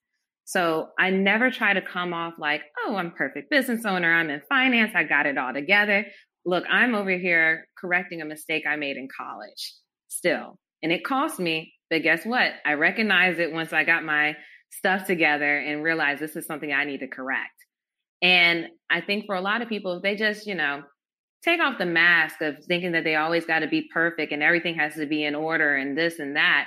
So 0.46 0.90
I 0.96 1.10
never 1.10 1.50
try 1.50 1.74
to 1.74 1.82
come 1.82 2.14
off 2.14 2.34
like, 2.38 2.62
oh, 2.86 2.94
I'm 2.94 3.10
perfect 3.10 3.50
business 3.50 3.84
owner. 3.84 4.14
I'm 4.14 4.30
in 4.30 4.40
finance. 4.48 4.92
I 4.94 5.02
got 5.02 5.26
it 5.26 5.36
all 5.36 5.52
together. 5.52 6.06
Look, 6.44 6.62
I'm 6.70 6.94
over 6.94 7.10
here 7.10 7.66
correcting 7.76 8.22
a 8.22 8.24
mistake 8.24 8.62
I 8.64 8.76
made 8.76 8.96
in 8.96 9.08
college 9.14 9.74
still. 10.06 10.56
And 10.84 10.92
it 10.92 11.04
cost 11.04 11.40
me, 11.40 11.72
but 11.90 12.04
guess 12.04 12.24
what? 12.24 12.52
I 12.64 12.74
recognized 12.74 13.40
it 13.40 13.52
once 13.52 13.72
I 13.72 13.82
got 13.82 14.04
my 14.04 14.36
stuff 14.70 15.04
together 15.04 15.58
and 15.58 15.82
realized 15.82 16.20
this 16.20 16.36
is 16.36 16.46
something 16.46 16.72
I 16.72 16.84
need 16.84 17.00
to 17.00 17.08
correct. 17.08 17.50
And 18.22 18.66
I 18.88 19.00
think 19.00 19.26
for 19.26 19.34
a 19.34 19.40
lot 19.40 19.62
of 19.62 19.68
people, 19.68 19.96
if 19.96 20.02
they 20.02 20.14
just, 20.14 20.46
you 20.46 20.54
know, 20.54 20.82
take 21.44 21.60
off 21.60 21.78
the 21.78 21.86
mask 21.86 22.40
of 22.40 22.54
thinking 22.68 22.92
that 22.92 23.02
they 23.02 23.16
always 23.16 23.44
got 23.46 23.60
to 23.60 23.68
be 23.68 23.88
perfect 23.92 24.30
and 24.30 24.44
everything 24.44 24.76
has 24.76 24.94
to 24.94 25.06
be 25.06 25.24
in 25.24 25.34
order 25.34 25.74
and 25.74 25.98
this 25.98 26.20
and 26.20 26.36
that, 26.36 26.66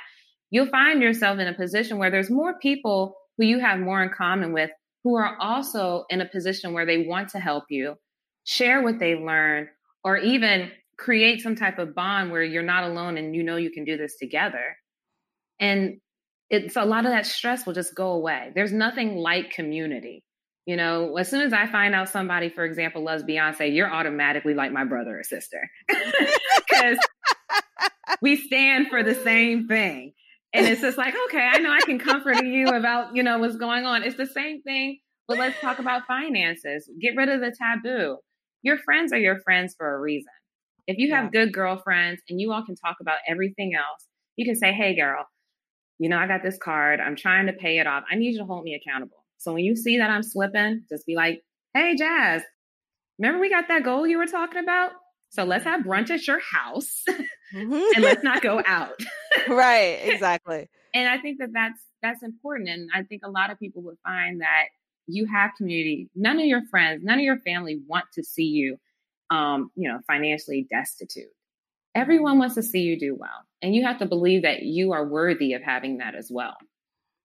you'll 0.50 0.70
find 0.70 1.02
yourself 1.02 1.40
in 1.40 1.48
a 1.48 1.54
position 1.54 1.98
where 1.98 2.12
there's 2.12 2.30
more 2.30 2.60
people 2.60 3.16
who 3.40 3.46
you 3.46 3.60
have 3.60 3.80
more 3.80 4.04
in 4.04 4.10
common 4.10 4.54
with 4.54 4.70
who 5.04 5.16
are 5.16 5.38
also 5.40 6.04
in 6.10 6.20
a 6.20 6.28
position 6.28 6.74
where 6.74 6.86
they 6.86 7.06
want 7.08 7.30
to 7.30 7.40
help 7.40 7.64
you, 7.70 7.96
share 8.44 8.84
what 8.84 9.00
they 9.00 9.16
learned, 9.16 9.70
or 10.04 10.18
even 10.18 10.70
create 10.98 11.42
some 11.42 11.56
type 11.56 11.80
of 11.80 11.96
bond 11.96 12.32
where 12.32 12.44
you're 12.44 12.62
not 12.62 12.84
alone 12.84 13.18
and 13.18 13.34
you 13.34 13.42
know 13.42 13.56
you 13.56 13.72
can 13.72 13.86
do 13.86 13.96
this 13.96 14.18
together. 14.18 14.76
And 15.58 16.02
it's 16.50 16.76
a 16.76 16.84
lot 16.84 17.06
of 17.06 17.12
that 17.12 17.26
stress 17.26 17.66
will 17.66 17.74
just 17.74 17.96
go 17.96 18.12
away. 18.12 18.52
There's 18.54 18.74
nothing 18.74 19.16
like 19.16 19.52
community. 19.52 20.26
You 20.66 20.76
know, 20.76 21.16
as 21.16 21.30
soon 21.30 21.42
as 21.42 21.54
I 21.54 21.66
find 21.66 21.96
out 21.96 22.10
somebody, 22.10 22.50
for 22.50 22.66
example, 22.66 23.04
loves 23.04 23.24
Beyonce, 23.24 23.74
you're 23.74 23.92
automatically 23.92 24.54
like 24.54 24.74
my 24.74 24.84
brother 24.84 25.20
or 25.20 25.24
sister 25.24 25.70
because 25.88 26.98
we 28.22 28.36
stand 28.36 28.88
for 28.90 29.02
the 29.02 29.16
same 29.16 29.68
thing. 29.68 30.14
And 30.54 30.66
it's 30.66 30.82
just 30.82 30.98
like, 30.98 31.14
okay, 31.28 31.48
I 31.52 31.60
know 31.60 31.72
I 31.72 31.82
can 31.82 32.00
comfort 32.00 32.44
you 32.44 32.68
about, 32.68 33.16
you 33.16 33.22
know, 33.22 33.38
what's 33.38 33.58
going 33.58 33.86
on. 33.86 34.04
It's 34.04 34.18
the 34.18 34.26
same 34.26 34.62
thing, 34.64 35.00
but 35.28 35.38
let's 35.38 35.60
talk 35.60 35.80
about 35.80 36.08
finances. 36.08 36.90
Get 37.00 37.16
rid 37.16 37.30
of 37.30 37.40
the 37.40 37.56
taboo. 37.56 38.18
Your 38.64 38.78
friends 38.78 39.14
are 39.14 39.20
your 39.20 39.40
friends 39.42 39.76
for 39.78 39.94
a 39.94 40.00
reason. 40.00 40.32
If 40.88 40.98
you 40.98 41.14
have 41.14 41.26
yeah. 41.26 41.46
good 41.46 41.54
girlfriends 41.54 42.22
and 42.28 42.42
you 42.42 42.52
all 42.52 42.66
can 42.66 42.76
talk 42.76 42.98
about 43.00 43.20
everything 43.28 43.74
else, 43.76 44.08
you 44.38 44.46
can 44.46 44.56
say, 44.56 44.74
hey, 44.74 44.96
girl, 44.96 45.26
you 46.00 46.10
know, 46.10 46.18
I 46.18 46.28
got 46.28 46.42
this 46.42 46.58
card. 46.58 47.00
I'm 47.00 47.16
trying 47.16 47.46
to 47.46 47.54
pay 47.54 47.78
it 47.78 47.86
off. 47.86 48.04
I 48.12 48.16
need 48.16 48.32
you 48.32 48.40
to 48.40 48.46
hold 48.46 48.64
me 48.64 48.74
accountable. 48.74 49.24
So 49.38 49.54
when 49.54 49.64
you 49.64 49.76
see 49.76 50.00
that 50.00 50.10
I'm 50.10 50.24
slipping, 50.24 50.86
just 50.90 51.06
be 51.06 51.16
like, 51.16 51.42
hey, 51.76 51.96
Jazz, 51.96 52.42
remember 53.20 53.40
we 53.40 53.50
got 53.50 53.68
that 53.68 53.84
goal 53.84 54.08
you 54.08 54.18
were 54.18 54.26
talking 54.26 54.64
about? 54.64 54.92
So 55.30 55.44
let's 55.44 55.66
have 55.66 55.82
brunch 55.82 56.10
at 56.10 56.26
your 56.26 56.40
house 56.40 57.04
mm-hmm. 57.54 57.74
and 57.74 58.04
let's 58.04 58.24
not 58.24 58.42
go 58.42 58.62
out. 58.66 59.00
right, 59.48 60.00
exactly. 60.04 60.70
and 60.94 61.08
I 61.10 61.18
think 61.18 61.40
that 61.40 61.50
that's 61.54 61.82
that's 62.02 62.24
important 62.24 62.70
and 62.70 62.90
I 62.94 63.04
think 63.04 63.22
a 63.26 63.30
lot 63.30 63.52
of 63.52 63.60
people 63.60 63.82
would 63.84 63.98
find 64.04 64.42
that 64.42 64.66
you 65.08 65.26
have 65.26 65.52
community. 65.58 66.10
None 66.16 66.40
of 66.40 66.46
your 66.46 66.62
friends, 66.70 67.02
none 67.04 67.18
of 67.18 67.26
your 67.26 67.40
family 67.40 67.82
want 67.88 68.06
to 68.14 68.24
see 68.24 68.46
you 68.46 68.78
um, 69.30 69.72
you 69.76 69.90
know, 69.90 70.00
financially 70.08 70.68
destitute. 70.70 71.30
Everyone 71.96 72.40
wants 72.40 72.56
to 72.56 72.64
see 72.64 72.82
you 72.82 73.00
do 73.00 73.16
well. 73.16 73.46
And 73.62 73.76
you 73.76 73.86
have 73.86 74.00
to 74.00 74.06
believe 74.06 74.44
that 74.44 74.64
you 74.64 74.94
are 74.94 75.06
worthy 75.06 75.54
of 75.54 75.62
having 75.62 75.98
that 75.98 76.16
as 76.16 76.30
well. 76.32 76.56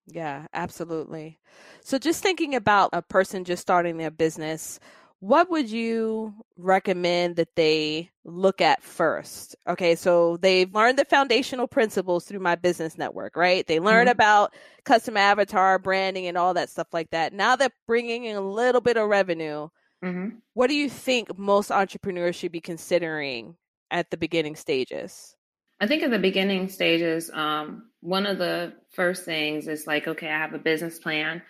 Yeah, 0.06 0.46
absolutely. 0.52 1.38
So, 1.82 1.98
just 1.98 2.22
thinking 2.22 2.54
about 2.54 2.90
a 2.92 3.00
person 3.00 3.44
just 3.44 3.62
starting 3.62 3.96
their 3.96 4.10
business, 4.10 4.78
what 5.24 5.50
would 5.50 5.70
you 5.70 6.34
recommend 6.58 7.36
that 7.36 7.56
they 7.56 8.10
look 8.24 8.60
at 8.60 8.82
first? 8.82 9.56
Okay, 9.66 9.94
so 9.94 10.36
they've 10.36 10.72
learned 10.74 10.98
the 10.98 11.06
foundational 11.06 11.66
principles 11.66 12.26
through 12.26 12.40
my 12.40 12.56
business 12.56 12.98
network, 12.98 13.34
right? 13.34 13.66
They 13.66 13.80
learn 13.80 14.04
mm-hmm. 14.04 14.12
about 14.12 14.54
custom 14.84 15.16
avatar 15.16 15.78
branding 15.78 16.26
and 16.26 16.36
all 16.36 16.52
that 16.52 16.68
stuff 16.68 16.88
like 16.92 17.08
that. 17.12 17.32
Now 17.32 17.56
they're 17.56 17.70
bringing 17.86 18.26
in 18.26 18.36
a 18.36 18.42
little 18.42 18.82
bit 18.82 18.98
of 18.98 19.08
revenue. 19.08 19.68
Mm-hmm. 20.04 20.36
What 20.52 20.66
do 20.66 20.74
you 20.74 20.90
think 20.90 21.38
most 21.38 21.70
entrepreneurs 21.70 22.36
should 22.36 22.52
be 22.52 22.60
considering 22.60 23.56
at 23.90 24.10
the 24.10 24.18
beginning 24.18 24.56
stages? 24.56 25.34
I 25.80 25.86
think 25.86 26.02
at 26.02 26.10
the 26.10 26.18
beginning 26.18 26.68
stages, 26.68 27.30
um, 27.32 27.84
one 28.00 28.26
of 28.26 28.36
the 28.36 28.74
first 28.92 29.24
things 29.24 29.68
is 29.68 29.86
like, 29.86 30.06
okay, 30.06 30.28
I 30.28 30.38
have 30.38 30.52
a 30.52 30.58
business 30.58 30.98
plan. 30.98 31.40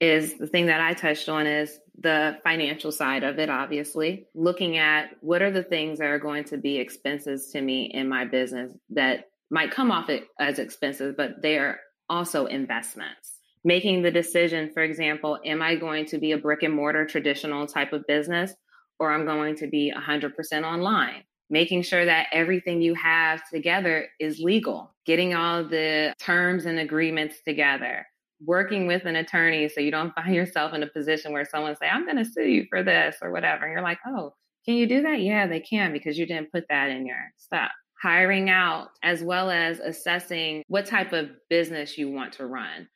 Is 0.00 0.38
the 0.38 0.46
thing 0.46 0.66
that 0.66 0.80
I 0.80 0.94
touched 0.94 1.28
on 1.28 1.46
is 1.46 1.78
the 2.00 2.38
financial 2.44 2.92
side 2.92 3.24
of 3.24 3.38
it, 3.38 3.50
obviously. 3.50 4.26
Looking 4.34 4.76
at 4.76 5.10
what 5.20 5.42
are 5.42 5.50
the 5.50 5.64
things 5.64 5.98
that 5.98 6.06
are 6.06 6.20
going 6.20 6.44
to 6.44 6.56
be 6.56 6.78
expenses 6.78 7.50
to 7.52 7.60
me 7.60 7.90
in 7.92 8.08
my 8.08 8.24
business 8.24 8.72
that 8.90 9.24
might 9.50 9.72
come 9.72 9.90
off 9.90 10.08
it 10.08 10.28
as 10.38 10.58
expenses, 10.58 11.14
but 11.16 11.42
they 11.42 11.58
are 11.58 11.80
also 12.08 12.46
investments. 12.46 13.38
Making 13.64 14.02
the 14.02 14.10
decision, 14.12 14.70
for 14.72 14.82
example, 14.82 15.38
am 15.44 15.60
I 15.62 15.74
going 15.74 16.06
to 16.06 16.18
be 16.18 16.32
a 16.32 16.38
brick 16.38 16.62
and 16.62 16.74
mortar 16.74 17.04
traditional 17.04 17.66
type 17.66 17.92
of 17.92 18.06
business 18.06 18.54
or 19.00 19.12
I'm 19.12 19.26
going 19.26 19.56
to 19.56 19.66
be 19.66 19.92
100% 19.92 20.32
online? 20.62 21.24
making 21.50 21.82
sure 21.82 22.04
that 22.04 22.26
everything 22.32 22.80
you 22.80 22.94
have 22.94 23.40
together 23.50 24.08
is 24.20 24.38
legal, 24.38 24.94
getting 25.06 25.34
all 25.34 25.64
the 25.64 26.12
terms 26.18 26.66
and 26.66 26.78
agreements 26.78 27.36
together, 27.44 28.06
working 28.40 28.86
with 28.86 29.04
an 29.04 29.16
attorney 29.16 29.68
so 29.68 29.80
you 29.80 29.90
don't 29.90 30.14
find 30.14 30.34
yourself 30.34 30.74
in 30.74 30.82
a 30.82 30.86
position 30.86 31.32
where 31.32 31.44
someone 31.44 31.76
say, 31.76 31.88
I'm 31.88 32.04
going 32.04 32.18
to 32.18 32.24
sue 32.24 32.48
you 32.48 32.66
for 32.68 32.82
this 32.82 33.16
or 33.22 33.32
whatever. 33.32 33.64
And 33.64 33.72
you're 33.72 33.82
like, 33.82 33.98
oh, 34.06 34.34
can 34.64 34.74
you 34.74 34.86
do 34.86 35.02
that? 35.02 35.20
Yeah, 35.20 35.46
they 35.46 35.60
can 35.60 35.92
because 35.92 36.18
you 36.18 36.26
didn't 36.26 36.52
put 36.52 36.66
that 36.68 36.90
in 36.90 37.06
your 37.06 37.32
stuff. 37.36 37.70
Hiring 38.02 38.48
out 38.48 38.88
as 39.02 39.22
well 39.22 39.50
as 39.50 39.80
assessing 39.80 40.62
what 40.68 40.86
type 40.86 41.12
of 41.12 41.30
business 41.50 41.98
you 41.98 42.10
want 42.10 42.34
to 42.34 42.46
run. 42.46 42.88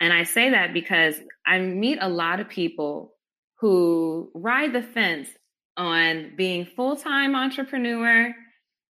And 0.00 0.12
I 0.12 0.24
say 0.24 0.50
that 0.50 0.72
because 0.72 1.14
I 1.46 1.58
meet 1.58 1.98
a 2.00 2.08
lot 2.08 2.40
of 2.40 2.48
people 2.48 3.14
who 3.60 4.30
ride 4.34 4.72
the 4.72 4.82
fence 4.82 5.28
on 5.76 6.32
being 6.36 6.66
full-time 6.66 7.36
entrepreneur 7.36 8.34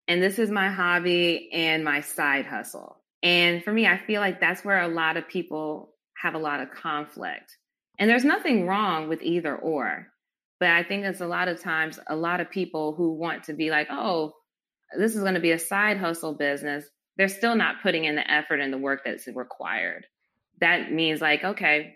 and 0.08 0.24
this 0.24 0.40
is 0.40 0.50
my 0.50 0.70
hobby 0.70 1.50
and 1.52 1.84
my 1.84 2.02
side 2.02 2.46
hustle. 2.46 2.98
And 3.22 3.64
for 3.64 3.74
me, 3.74 3.86
I 3.88 3.98
feel 3.98 4.22
like 4.22 4.40
that's 4.40 4.64
where 4.64 4.82
a 4.82 4.88
lot 4.88 5.18
of 5.18 5.28
people 5.28 5.94
have 6.22 6.36
a 6.36 6.40
lot 6.40 6.62
of 6.62 6.72
conflict. 6.72 7.58
And 8.00 8.10
there's 8.10 8.26
nothing 8.26 8.68
wrong 8.68 9.10
with 9.10 9.22
either 9.22 9.56
or. 9.56 10.08
But 10.60 10.70
I 10.70 10.84
think 10.84 11.06
it's 11.06 11.22
a 11.22 11.28
lot 11.28 11.48
of 11.48 11.62
times 11.62 12.00
a 12.08 12.16
lot 12.16 12.40
of 12.40 12.50
people 12.50 12.94
who 12.96 13.14
want 13.14 13.44
to 13.46 13.54
be 13.54 13.70
like, 13.70 13.88
oh, 13.92 14.34
this 14.98 15.16
is 15.16 15.22
going 15.22 15.36
to 15.36 15.40
be 15.40 15.52
a 15.52 15.60
side 15.60 15.98
hustle 15.98 16.34
business. 16.34 16.86
They're 17.18 17.28
still 17.28 17.56
not 17.56 17.82
putting 17.82 18.06
in 18.06 18.16
the 18.16 18.32
effort 18.32 18.60
and 18.60 18.72
the 18.72 18.78
work 18.78 19.02
that's 19.06 19.28
required. 19.28 20.06
That 20.60 20.92
means 20.92 21.22
like, 21.22 21.44
okay, 21.44 21.96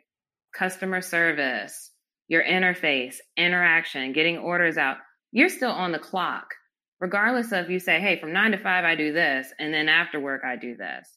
customer 0.53 1.01
service, 1.01 1.91
your 2.27 2.43
interface, 2.43 3.15
interaction, 3.37 4.13
getting 4.13 4.37
orders 4.37 4.77
out, 4.77 4.97
you're 5.31 5.49
still 5.49 5.71
on 5.71 5.91
the 5.91 5.99
clock, 5.99 6.47
regardless 6.99 7.51
of 7.51 7.69
you 7.69 7.79
say, 7.79 7.99
hey, 7.99 8.19
from 8.19 8.33
nine 8.33 8.51
to 8.51 8.57
five, 8.57 8.83
I 8.83 8.95
do 8.95 9.13
this, 9.13 9.51
and 9.59 9.73
then 9.73 9.89
after 9.89 10.19
work, 10.19 10.41
I 10.45 10.55
do 10.55 10.75
this. 10.75 11.09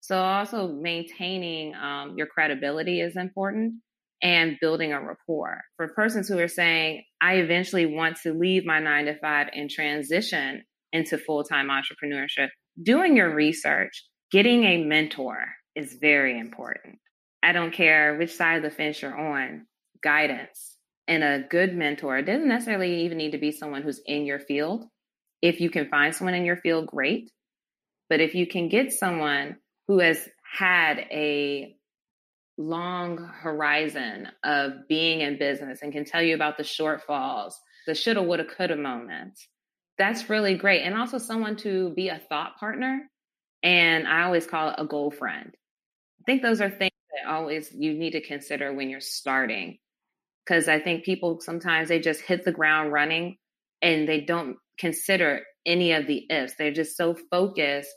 So, 0.00 0.18
also 0.18 0.68
maintaining 0.68 1.74
um, 1.74 2.14
your 2.16 2.26
credibility 2.26 3.00
is 3.00 3.16
important 3.16 3.74
and 4.22 4.56
building 4.60 4.92
a 4.92 5.00
rapport. 5.00 5.60
For 5.76 5.88
persons 5.94 6.28
who 6.28 6.38
are 6.38 6.48
saying, 6.48 7.04
I 7.20 7.34
eventually 7.34 7.86
want 7.86 8.16
to 8.22 8.32
leave 8.32 8.64
my 8.66 8.80
nine 8.80 9.06
to 9.06 9.18
five 9.18 9.48
and 9.54 9.70
transition 9.70 10.64
into 10.92 11.18
full 11.18 11.44
time 11.44 11.68
entrepreneurship, 11.68 12.48
doing 12.82 13.16
your 13.16 13.34
research, 13.34 14.04
getting 14.30 14.64
a 14.64 14.84
mentor 14.84 15.46
is 15.76 15.98
very 16.00 16.38
important. 16.38 16.98
I 17.42 17.52
don't 17.52 17.72
care 17.72 18.16
which 18.16 18.34
side 18.34 18.56
of 18.56 18.62
the 18.62 18.70
fence 18.70 19.00
you're 19.00 19.18
on 19.18 19.66
guidance 20.02 20.76
and 21.08 21.22
a 21.22 21.44
good 21.48 21.74
mentor. 21.74 22.22
Doesn't 22.22 22.48
necessarily 22.48 23.04
even 23.04 23.18
need 23.18 23.32
to 23.32 23.38
be 23.38 23.52
someone 23.52 23.82
who's 23.82 24.00
in 24.06 24.26
your 24.26 24.40
field, 24.40 24.84
If 25.42 25.60
you 25.60 25.70
can 25.70 25.88
find 25.88 26.14
someone 26.14 26.34
in 26.34 26.44
your 26.44 26.56
field, 26.58 26.86
great. 26.86 27.30
But 28.10 28.20
if 28.20 28.34
you 28.34 28.46
can 28.46 28.68
get 28.68 28.92
someone 28.92 29.56
who 29.90 29.98
has 29.98 30.28
had 30.56 31.00
a 31.10 31.74
long 32.56 33.16
horizon 33.16 34.28
of 34.44 34.86
being 34.88 35.20
in 35.20 35.36
business 35.36 35.80
and 35.82 35.92
can 35.92 36.04
tell 36.04 36.22
you 36.22 36.36
about 36.36 36.56
the 36.56 36.62
shortfalls, 36.62 37.54
the 37.88 37.94
shoulda, 37.96 38.22
woulda, 38.22 38.44
coulda 38.44 38.76
moments, 38.76 39.48
that's 39.98 40.30
really 40.30 40.54
great. 40.54 40.82
And 40.82 40.94
also 40.94 41.18
someone 41.18 41.56
to 41.56 41.90
be 41.90 42.06
a 42.06 42.20
thought 42.28 42.56
partner. 42.56 43.00
And 43.64 44.06
I 44.06 44.22
always 44.22 44.46
call 44.46 44.68
it 44.68 44.76
a 44.78 44.86
goal 44.86 45.10
friend. 45.10 45.50
I 46.20 46.22
think 46.24 46.42
those 46.42 46.60
are 46.60 46.70
things 46.70 46.92
that 47.10 47.28
always 47.28 47.72
you 47.76 47.92
need 47.92 48.12
to 48.12 48.20
consider 48.20 48.72
when 48.72 48.90
you're 48.90 49.00
starting. 49.00 49.78
Because 50.46 50.68
I 50.68 50.78
think 50.78 51.02
people 51.04 51.40
sometimes 51.40 51.88
they 51.88 51.98
just 51.98 52.20
hit 52.20 52.44
the 52.44 52.52
ground 52.52 52.92
running 52.92 53.38
and 53.82 54.08
they 54.08 54.20
don't 54.20 54.56
consider 54.78 55.40
any 55.66 55.90
of 55.94 56.06
the 56.06 56.26
ifs. 56.30 56.54
They're 56.56 56.72
just 56.72 56.96
so 56.96 57.16
focused 57.28 57.90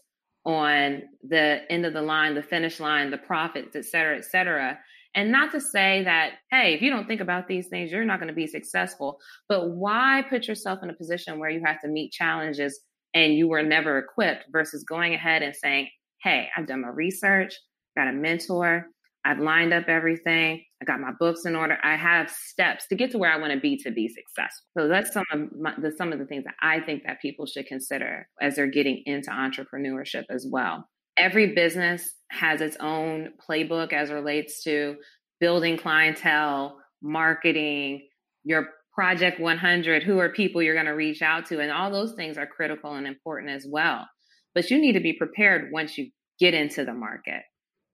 on 0.46 1.04
the 1.28 1.62
end 1.70 1.86
of 1.86 1.94
the 1.94 2.02
line, 2.02 2.36
the 2.36 2.44
finish 2.44 2.80
line, 2.80 3.12
the 3.12 3.18
profits, 3.18 3.76
et 3.76 3.86
cetera, 3.86 4.18
et 4.18 4.26
cetera. 4.26 4.78
And 5.16 5.32
not 5.32 5.52
to 5.52 5.62
say 5.62 6.04
that, 6.04 6.34
hey, 6.52 6.74
if 6.74 6.82
you 6.82 6.90
don't 6.90 7.08
think 7.08 7.22
about 7.22 7.48
these 7.48 7.68
things, 7.68 7.92
you're 7.92 8.04
not 8.04 8.20
going 8.20 8.30
to 8.30 8.34
be 8.34 8.48
successful. 8.48 9.20
But 9.48 9.70
why 9.70 10.24
put 10.30 10.48
yourself 10.48 10.80
in 10.82 10.90
a 10.90 10.96
position 10.96 11.40
where 11.40 11.52
you 11.52 11.62
have 11.66 11.80
to 11.82 11.88
meet 11.88 12.12
challenges 12.12 12.82
and 13.14 13.34
you 13.36 13.48
were 13.48 13.62
never 13.62 14.00
equipped 14.00 14.46
versus 14.52 14.84
going 14.84 15.14
ahead 15.14 15.44
and 15.44 15.56
saying, 15.56 15.90
hey, 16.24 16.50
I've 16.58 16.68
done 16.68 16.82
my 16.82 16.88
research, 16.88 17.54
got 17.96 18.08
a 18.08 18.12
mentor, 18.12 18.88
I've 19.26 19.40
lined 19.40 19.74
up 19.74 19.88
everything. 19.88 20.64
I 20.82 20.86
got 20.86 21.00
my 21.00 21.12
books 21.18 21.46
in 21.46 21.56
order. 21.56 21.78
I 21.82 21.96
have 21.96 22.30
steps 22.30 22.88
to 22.88 22.96
get 22.96 23.12
to 23.12 23.18
where 23.18 23.32
I 23.32 23.38
want 23.38 23.54
to 23.54 23.60
be 23.60 23.78
to 23.84 23.92
be 23.92 24.10
successful. 24.10 24.66
So 24.78 24.88
that's 24.90 25.14
some 25.14 25.24
of 25.32 25.40
my, 25.58 25.74
the, 25.82 25.92
some 25.98 26.12
of 26.12 26.20
the 26.20 26.26
things 26.26 26.44
that 26.44 26.56
I 26.62 26.82
think 26.82 27.04
that 27.06 27.22
people 27.22 27.46
should 27.46 27.66
consider 27.68 28.28
as 28.42 28.56
they're 28.56 28.68
getting 28.68 29.02
into 29.06 29.30
entrepreneurship 29.30 30.24
as 30.30 30.46
well. 30.50 30.88
Every 31.16 31.54
business 31.54 32.12
has 32.32 32.60
its 32.60 32.76
own 32.80 33.30
playbook 33.50 33.94
as 33.94 34.12
relates 34.12 34.64
to 34.64 34.96
building 35.40 35.78
clientele, 35.78 36.78
marketing, 37.02 38.08
your 38.44 38.68
project 38.94 39.40
100, 39.40 40.04
who 40.04 40.20
are 40.20 40.30
people 40.30 40.62
you're 40.62 40.76
going 40.76 40.86
to 40.86 40.92
reach 40.92 41.22
out 41.22 41.46
to, 41.48 41.60
and 41.60 41.72
all 41.72 41.92
those 41.92 42.14
things 42.14 42.38
are 42.38 42.46
critical 42.46 42.94
and 42.94 43.08
important 43.08 43.52
as 43.52 43.66
well. 43.70 44.08
But 44.54 44.70
you 44.70 44.80
need 44.80 44.94
to 44.94 45.00
be 45.00 45.14
prepared 45.14 45.72
once 45.72 45.98
you 45.98 46.12
get 46.40 46.54
into 46.54 46.84
the 46.84 46.94
market 46.94 47.44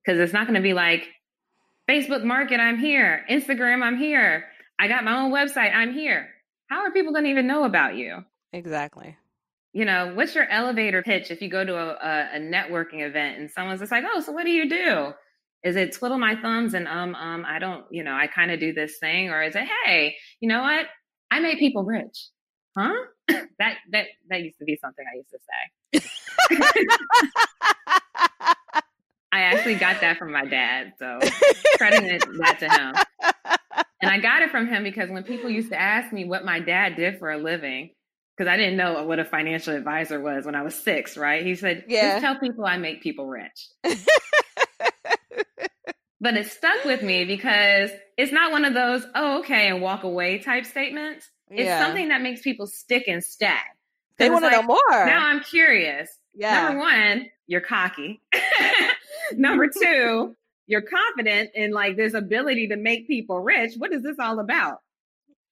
because 0.04 0.20
it's 0.20 0.34
not 0.34 0.48
going 0.48 0.56
to 0.56 0.62
be 0.62 0.74
like 0.74 1.08
Facebook 1.90 2.24
Market, 2.24 2.60
I'm 2.60 2.78
here. 2.78 3.26
Instagram, 3.32 3.82
I'm 3.82 3.98
here. 3.98 4.46
I 4.78 4.88
got 4.88 5.04
my 5.04 5.18
own 5.20 5.32
website, 5.32 5.74
I'm 5.74 5.92
here. 5.92 6.30
How 6.70 6.82
are 6.82 6.92
people 6.92 7.12
going 7.12 7.24
to 7.24 7.32
even 7.32 7.48
know 7.48 7.64
about 7.64 7.96
you? 7.96 8.24
Exactly. 8.54 9.18
You 9.74 9.86
know, 9.86 10.12
what's 10.14 10.36
your 10.36 10.48
elevator 10.50 11.02
pitch 11.02 11.32
if 11.32 11.42
you 11.42 11.50
go 11.50 11.66
to 11.66 11.76
a, 11.76 11.88
a, 11.88 12.30
a 12.36 12.40
networking 12.40 13.02
event 13.02 13.40
and 13.40 13.50
someone's 13.50 13.80
just 13.80 13.92
like, 13.92 14.04
oh, 14.08 14.20
so 14.20 14.32
what 14.32 14.46
do 14.46 14.52
you 14.52 14.70
do? 14.70 15.14
Is 15.64 15.76
it 15.76 15.92
twiddle 15.94 16.20
my 16.20 16.40
thumbs 16.40 16.76
and 16.76 16.88
um 16.88 17.16
um 17.16 17.44
I 17.46 17.58
don't, 17.58 17.84
you 17.90 18.04
know, 18.04 18.14
I 18.14 18.28
kind 18.28 18.52
of 18.52 18.60
do 18.60 18.72
this 18.72 18.98
thing, 19.00 19.30
or 19.30 19.42
is 19.44 19.56
it, 19.56 19.68
hey, 19.86 20.16
you 20.40 20.48
know 20.48 20.62
what? 20.62 20.86
I 21.32 21.40
make 21.40 21.60
people 21.60 21.84
rich. 21.84 22.30
Huh? 22.78 22.94
that 23.28 23.78
that 23.92 24.06
that 24.30 24.42
used 24.42 24.60
to 24.60 24.66
be 24.66 24.78
something 24.80 25.04
I 25.12 25.18
used 25.18 25.32
to 25.32 26.02
say. 26.72 26.86
I 29.32 29.42
actually 29.42 29.76
got 29.76 30.02
that 30.02 30.18
from 30.18 30.32
my 30.32 30.46
dad. 30.46 30.94
So 30.98 31.20
crediting 31.78 32.20
that 32.38 32.60
to 32.60 32.70
him. 32.70 32.96
And 34.02 34.10
I 34.10 34.20
got 34.20 34.42
it 34.42 34.50
from 34.50 34.68
him 34.68 34.84
because 34.84 35.10
when 35.10 35.24
people 35.24 35.50
used 35.50 35.72
to 35.72 35.80
ask 35.80 36.14
me 36.14 36.24
what 36.24 36.46
my 36.46 36.60
dad 36.62 36.96
did 36.96 37.20
for 37.20 37.32
a 37.32 37.38
living, 37.38 37.90
because 38.36 38.50
I 38.50 38.56
didn't 38.56 38.78
know 38.78 39.04
what 39.04 39.20
a 39.20 39.26
financial 39.26 39.76
advisor 39.76 40.22
was 40.22 40.46
when 40.46 40.56
I 40.56 40.62
was 40.62 40.74
six, 40.74 41.18
right? 41.18 41.46
He 41.46 41.56
said, 41.56 41.84
yeah. 41.88 42.14
just 42.14 42.24
tell 42.24 42.40
people 42.40 42.66
I 42.66 42.78
make 42.78 43.02
people 43.02 43.28
rich. 43.28 43.68
but 46.22 46.38
it 46.38 46.48
stuck 46.48 46.86
with 46.86 47.04
me 47.04 47.26
because 47.26 47.92
it's 48.18 48.32
not 48.32 48.54
one 48.54 48.64
of 48.64 48.74
those, 48.74 49.06
oh, 49.16 49.40
okay, 49.40 49.68
and 49.68 49.82
walk 49.82 50.04
away 50.04 50.40
type 50.40 50.66
statements. 50.66 51.30
It's 51.50 51.66
yeah. 51.66 51.84
something 51.84 52.08
that 52.08 52.22
makes 52.22 52.42
people 52.42 52.68
stick 52.68 53.04
and 53.10 53.22
stay. 53.22 53.58
They 54.18 54.30
want 54.30 54.44
to 54.44 54.48
like, 54.48 54.62
know 54.62 54.68
more. 54.68 55.06
Now 55.06 55.28
I'm 55.28 55.42
curious. 55.42 56.10
Yeah. 56.34 56.64
Number 56.64 56.80
one, 56.80 57.26
you're 57.48 57.62
cocky. 57.62 58.22
Number 59.36 59.68
two, 59.68 60.36
you're 60.68 60.82
confident 60.82 61.52
in 61.56 61.72
like 61.72 61.98
this 61.98 62.14
ability 62.14 62.68
to 62.70 62.76
make 62.76 63.08
people 63.08 63.40
rich. 63.40 63.74
What 63.78 63.92
is 63.92 64.04
this 64.04 64.18
all 64.20 64.40
about? 64.40 64.78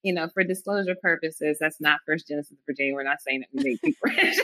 You 0.04 0.14
know, 0.14 0.30
for 0.34 0.44
disclosure 0.44 0.96
purposes, 1.02 1.58
that's 1.60 1.82
not 1.82 2.00
First 2.06 2.28
Genesis 2.28 2.58
Virginia. 2.66 2.94
We're 2.94 3.04
not 3.04 3.22
saying 3.28 3.42
that 3.42 3.50
we 3.52 3.64
make 3.64 3.82
people 3.82 4.10
rich. 4.16 4.40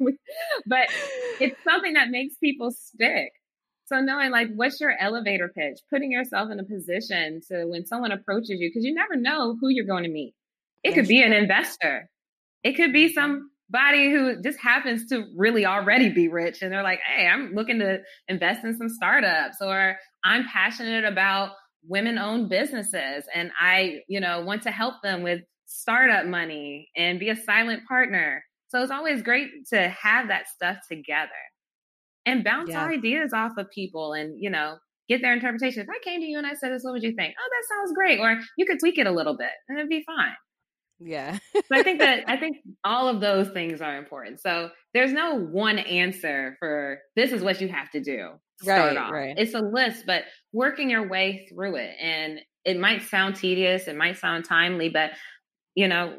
but 0.66 0.88
it's 1.40 1.62
something 1.64 1.94
that 1.94 2.10
makes 2.10 2.36
people 2.36 2.70
stick. 2.70 3.32
So 3.86 4.00
knowing 4.00 4.30
like 4.30 4.48
what's 4.54 4.80
your 4.80 4.96
elevator 4.98 5.48
pitch, 5.48 5.80
putting 5.90 6.10
yourself 6.10 6.50
in 6.50 6.58
a 6.58 6.64
position 6.64 7.40
to 7.48 7.66
when 7.66 7.86
someone 7.86 8.12
approaches 8.12 8.60
you, 8.60 8.68
because 8.68 8.84
you 8.84 8.94
never 8.94 9.16
know 9.16 9.56
who 9.60 9.68
you're 9.68 9.84
going 9.84 10.04
to 10.04 10.10
meet. 10.10 10.34
It 10.82 10.94
could 10.94 11.08
be 11.08 11.22
an 11.22 11.32
investor. 11.32 12.08
It 12.62 12.72
could 12.74 12.92
be 12.92 13.12
some 13.12 13.50
body 13.70 14.10
who 14.10 14.40
just 14.42 14.60
happens 14.60 15.06
to 15.08 15.24
really 15.36 15.66
already 15.66 16.08
be 16.08 16.28
rich 16.28 16.62
and 16.62 16.72
they're 16.72 16.82
like, 16.82 17.00
hey, 17.00 17.26
I'm 17.26 17.52
looking 17.52 17.78
to 17.80 17.98
invest 18.28 18.64
in 18.64 18.76
some 18.76 18.88
startups 18.88 19.56
or 19.60 19.96
I'm 20.24 20.44
passionate 20.52 21.04
about 21.04 21.50
women 21.88 22.18
owned 22.18 22.48
businesses 22.48 23.24
and 23.34 23.50
I, 23.60 24.00
you 24.08 24.20
know, 24.20 24.40
want 24.42 24.62
to 24.62 24.70
help 24.70 24.94
them 25.02 25.22
with 25.22 25.40
startup 25.66 26.26
money 26.26 26.88
and 26.96 27.18
be 27.18 27.30
a 27.30 27.36
silent 27.36 27.82
partner. 27.88 28.44
So 28.68 28.82
it's 28.82 28.92
always 28.92 29.22
great 29.22 29.48
to 29.72 29.88
have 29.88 30.28
that 30.28 30.48
stuff 30.48 30.78
together 30.88 31.30
and 32.24 32.44
bounce 32.44 32.70
yeah. 32.70 32.86
ideas 32.86 33.32
off 33.32 33.52
of 33.58 33.70
people 33.70 34.12
and, 34.12 34.34
you 34.38 34.50
know, 34.50 34.76
get 35.08 35.22
their 35.22 35.32
interpretation. 35.32 35.82
If 35.82 35.88
I 35.88 35.98
came 36.04 36.20
to 36.20 36.26
you 36.26 36.38
and 36.38 36.46
I 36.46 36.54
said 36.54 36.72
this, 36.72 36.82
what 36.82 36.92
would 36.92 37.02
you 37.02 37.14
think? 37.14 37.34
Oh, 37.38 37.48
that 37.48 37.76
sounds 37.76 37.94
great. 37.94 38.20
Or 38.20 38.38
you 38.56 38.66
could 38.66 38.78
tweak 38.80 38.98
it 38.98 39.06
a 39.06 39.12
little 39.12 39.36
bit 39.36 39.50
and 39.68 39.78
it'd 39.78 39.88
be 39.88 40.04
fine. 40.04 40.34
Yeah. 41.00 41.38
so 41.54 41.62
I 41.72 41.82
think 41.82 42.00
that 42.00 42.24
I 42.28 42.36
think 42.36 42.58
all 42.84 43.08
of 43.08 43.20
those 43.20 43.48
things 43.50 43.80
are 43.80 43.96
important. 43.96 44.40
So 44.40 44.70
there's 44.94 45.12
no 45.12 45.34
one 45.38 45.78
answer 45.78 46.56
for 46.58 46.98
this 47.14 47.32
is 47.32 47.42
what 47.42 47.60
you 47.60 47.68
have 47.68 47.90
to 47.90 48.00
do. 48.00 48.30
To 48.64 48.70
right, 48.70 48.96
off. 48.96 49.12
right. 49.12 49.34
It's 49.36 49.52
a 49.52 49.60
list, 49.60 50.04
but 50.06 50.24
working 50.52 50.88
your 50.88 51.06
way 51.08 51.46
through 51.50 51.76
it. 51.76 51.94
And 52.00 52.40
it 52.64 52.78
might 52.78 53.02
sound 53.02 53.36
tedious, 53.36 53.86
it 53.86 53.96
might 53.96 54.16
sound 54.16 54.46
timely, 54.46 54.88
but 54.88 55.10
you 55.74 55.88
know, 55.88 56.18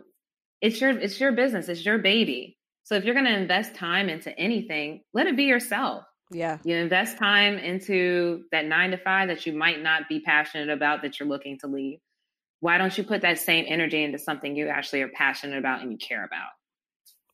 it's 0.62 0.80
your 0.80 0.92
it's 0.92 1.20
your 1.20 1.32
business, 1.32 1.68
it's 1.68 1.86
your 1.86 1.98
baby. 1.98 2.58
So 2.84 2.96
if 2.96 3.04
you're 3.04 3.16
going 3.16 3.26
to 3.26 3.38
invest 3.38 3.76
time 3.76 4.08
into 4.08 4.38
anything, 4.40 5.02
let 5.14 5.28
it 5.28 5.36
be 5.36 5.44
yourself. 5.44 6.06
Yeah. 6.32 6.58
You 6.64 6.76
invest 6.76 7.18
time 7.18 7.58
into 7.58 8.44
that 8.52 8.66
9 8.66 8.92
to 8.92 8.98
5 8.98 9.28
that 9.28 9.46
you 9.46 9.54
might 9.54 9.82
not 9.82 10.04
be 10.08 10.22
passionate 10.22 10.70
about 10.70 11.02
that 11.02 11.20
you're 11.20 11.28
looking 11.28 11.58
to 11.60 11.68
leave 11.68 12.00
why 12.60 12.78
don't 12.78 12.98
you 12.98 13.04
put 13.04 13.22
that 13.22 13.40
same 13.40 13.66
energy 13.68 14.04
into 14.04 14.18
something 14.18 14.56
you 14.56 14.68
actually 14.68 15.02
are 15.02 15.10
passionate 15.10 15.58
about 15.58 15.82
and 15.82 15.92
you 15.92 15.98
care 15.98 16.24
about? 16.24 16.50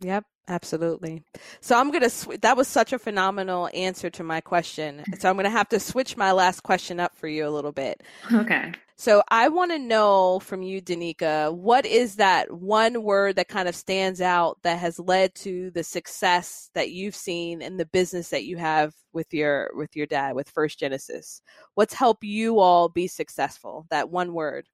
Yep, 0.01 0.25
absolutely. 0.49 1.23
So 1.61 1.79
I'm 1.79 1.89
going 1.91 2.03
to, 2.03 2.09
sw- 2.09 2.41
that 2.41 2.57
was 2.57 2.67
such 2.67 2.91
a 2.91 2.99
phenomenal 2.99 3.69
answer 3.73 4.09
to 4.11 4.23
my 4.23 4.41
question. 4.41 5.03
So 5.19 5.29
I'm 5.29 5.35
going 5.35 5.45
to 5.45 5.49
have 5.49 5.69
to 5.69 5.79
switch 5.79 6.17
my 6.17 6.31
last 6.33 6.61
question 6.61 6.99
up 6.99 7.15
for 7.15 7.27
you 7.27 7.47
a 7.47 7.51
little 7.51 7.71
bit. 7.71 8.01
Okay. 8.31 8.73
So 8.95 9.23
I 9.29 9.49
want 9.49 9.71
to 9.71 9.79
know 9.79 10.39
from 10.39 10.61
you, 10.61 10.81
Danica, 10.81 11.53
what 11.53 11.85
is 11.85 12.17
that 12.17 12.51
one 12.51 13.01
word 13.03 13.37
that 13.37 13.47
kind 13.47 13.67
of 13.67 13.75
stands 13.75 14.21
out 14.21 14.59
that 14.63 14.77
has 14.79 14.99
led 14.99 15.33
to 15.35 15.71
the 15.71 15.83
success 15.83 16.69
that 16.75 16.91
you've 16.91 17.15
seen 17.15 17.61
in 17.61 17.77
the 17.77 17.87
business 17.87 18.29
that 18.29 18.45
you 18.45 18.57
have 18.57 18.93
with 19.11 19.33
your 19.33 19.71
with 19.73 19.95
your 19.95 20.05
dad 20.05 20.35
with 20.35 20.49
First 20.49 20.79
Genesis? 20.79 21.41
What's 21.73 21.95
helped 21.95 22.23
you 22.23 22.59
all 22.59 22.87
be 22.87 23.07
successful? 23.07 23.87
That 23.89 24.09
one 24.09 24.33
word 24.33 24.67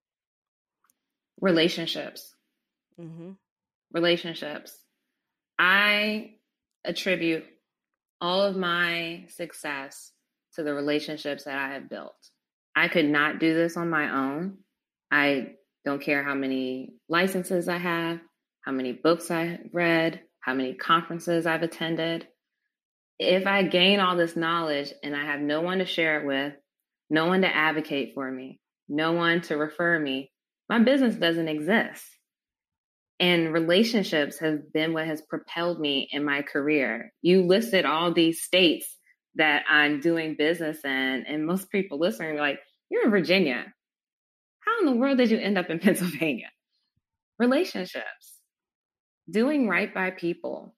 relationships. 1.42 2.34
Mm-hmm. 3.00 3.32
Relationships. 3.94 4.78
I 5.58 6.36
attribute 6.86 7.46
all 8.22 8.42
of 8.42 8.56
my 8.56 9.26
success 9.30 10.12
to 10.56 10.64
the 10.64 10.74
relationships 10.74 11.46
that 11.46 11.58
I 11.58 11.74
have 11.74 11.90
built. 11.90 12.16
I 12.76 12.88
could 12.88 13.06
not 13.06 13.40
do 13.40 13.54
this 13.54 13.78
on 13.78 13.90
my 13.90 14.10
own. 14.10 14.58
I 15.12 15.54
don't 15.86 16.02
care 16.02 16.24
how 16.24 16.36
many 16.36 16.94
licenses 17.08 17.68
I 17.68 17.78
have, 17.78 18.20
how 18.62 18.72
many 18.72 18.92
books 18.92 19.32
I've 19.32 19.60
read, 19.74 20.22
how 20.40 20.54
many 20.54 20.74
conferences 20.74 21.46
I've 21.46 21.64
attended. 21.64 22.28
If 23.18 23.48
I 23.48 23.64
gain 23.64 24.00
all 24.00 24.16
this 24.16 24.36
knowledge 24.36 24.94
and 25.04 25.16
I 25.16 25.26
have 25.26 25.42
no 25.42 25.62
one 25.62 25.80
to 25.80 25.86
share 25.86 26.22
it 26.22 26.26
with, 26.26 26.54
no 27.10 27.26
one 27.26 27.42
to 27.42 27.54
advocate 27.54 28.14
for 28.14 28.30
me, 28.30 28.60
no 28.88 29.14
one 29.14 29.42
to 29.42 29.58
refer 29.58 30.00
me, 30.00 30.32
my 30.70 30.80
business 30.80 31.16
doesn't 31.16 31.48
exist. 31.48 32.06
And 33.20 33.54
relationships 33.54 34.40
have 34.40 34.72
been 34.74 34.94
what 34.94 35.08
has 35.08 35.22
propelled 35.22 35.80
me 35.80 36.08
in 36.12 36.24
my 36.24 36.42
career. 36.42 37.12
You 37.22 37.44
listed 37.46 37.86
all 37.86 38.14
these 38.14 38.44
states 38.44 38.96
that 39.36 39.64
I'm 39.70 40.00
doing 40.00 40.36
business 40.38 40.80
in, 40.86 41.26
and 41.28 41.46
most 41.46 41.70
people 41.72 42.00
listening 42.00 42.32
are 42.38 42.42
like, 42.42 42.60
You're 42.90 43.06
in 43.06 43.12
Virginia. 43.12 43.66
How 44.62 44.80
in 44.80 44.86
the 44.86 45.00
world 45.00 45.18
did 45.18 45.32
you 45.32 45.40
end 45.40 45.58
up 45.58 45.70
in 45.70 45.80
Pennsylvania? 45.82 46.50
Relationships. 47.40 48.36
doing 49.30 49.68
right 49.68 49.94
by 49.94 50.12
people, 50.12 50.76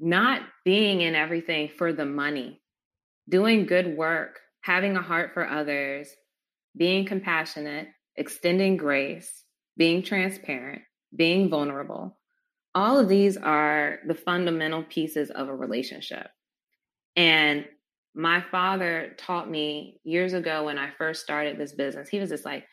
not 0.00 0.42
being 0.64 1.00
in 1.02 1.14
everything 1.14 1.68
for 1.76 1.92
the 1.92 2.06
money, 2.06 2.60
doing 3.28 3.66
good 3.66 3.96
work, 3.96 4.38
having 4.62 4.96
a 4.96 5.02
heart 5.02 5.32
for 5.34 5.48
others, 5.48 6.08
being 6.76 7.06
compassionate, 7.06 7.88
extending 8.16 8.76
grace, 8.76 9.44
being 9.76 10.02
transparent, 10.02 10.82
being 11.14 11.48
vulnerable. 11.48 12.18
All 12.74 12.98
of 12.98 13.08
these 13.08 13.36
are 13.36 14.00
the 14.06 14.14
fundamental 14.14 14.82
pieces 14.82 15.30
of 15.30 15.48
a 15.48 15.54
relationship. 15.54 16.26
And 17.16 17.66
my 18.14 18.44
father 18.50 19.14
taught 19.16 19.50
me 19.50 20.00
years 20.04 20.32
ago 20.32 20.64
when 20.64 20.78
I 20.78 20.90
first 20.96 21.22
started 21.22 21.58
this 21.58 21.72
business, 21.72 22.08
he 22.08 22.18
was 22.18 22.30
just 22.30 22.44
like, 22.44 22.64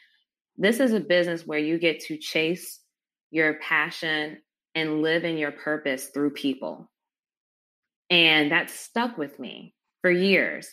this 0.57 0.79
is 0.79 0.93
a 0.93 0.99
business 0.99 1.45
where 1.45 1.59
you 1.59 1.79
get 1.79 1.99
to 2.01 2.17
chase 2.17 2.79
your 3.31 3.55
passion 3.55 4.37
and 4.75 5.01
live 5.01 5.23
in 5.23 5.37
your 5.37 5.51
purpose 5.51 6.07
through 6.13 6.31
people. 6.31 6.91
And 8.09 8.51
that 8.51 8.69
stuck 8.69 9.17
with 9.17 9.39
me 9.39 9.73
for 10.01 10.11
years. 10.11 10.69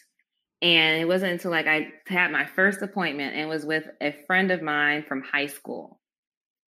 And 0.60 1.00
it 1.00 1.06
wasn't 1.06 1.32
until 1.32 1.52
like 1.52 1.66
I 1.66 1.92
had 2.06 2.32
my 2.32 2.46
first 2.46 2.82
appointment 2.82 3.36
and 3.36 3.48
was 3.48 3.64
with 3.64 3.84
a 4.00 4.14
friend 4.26 4.50
of 4.50 4.60
mine 4.60 5.04
from 5.06 5.22
high 5.22 5.46
school. 5.46 6.00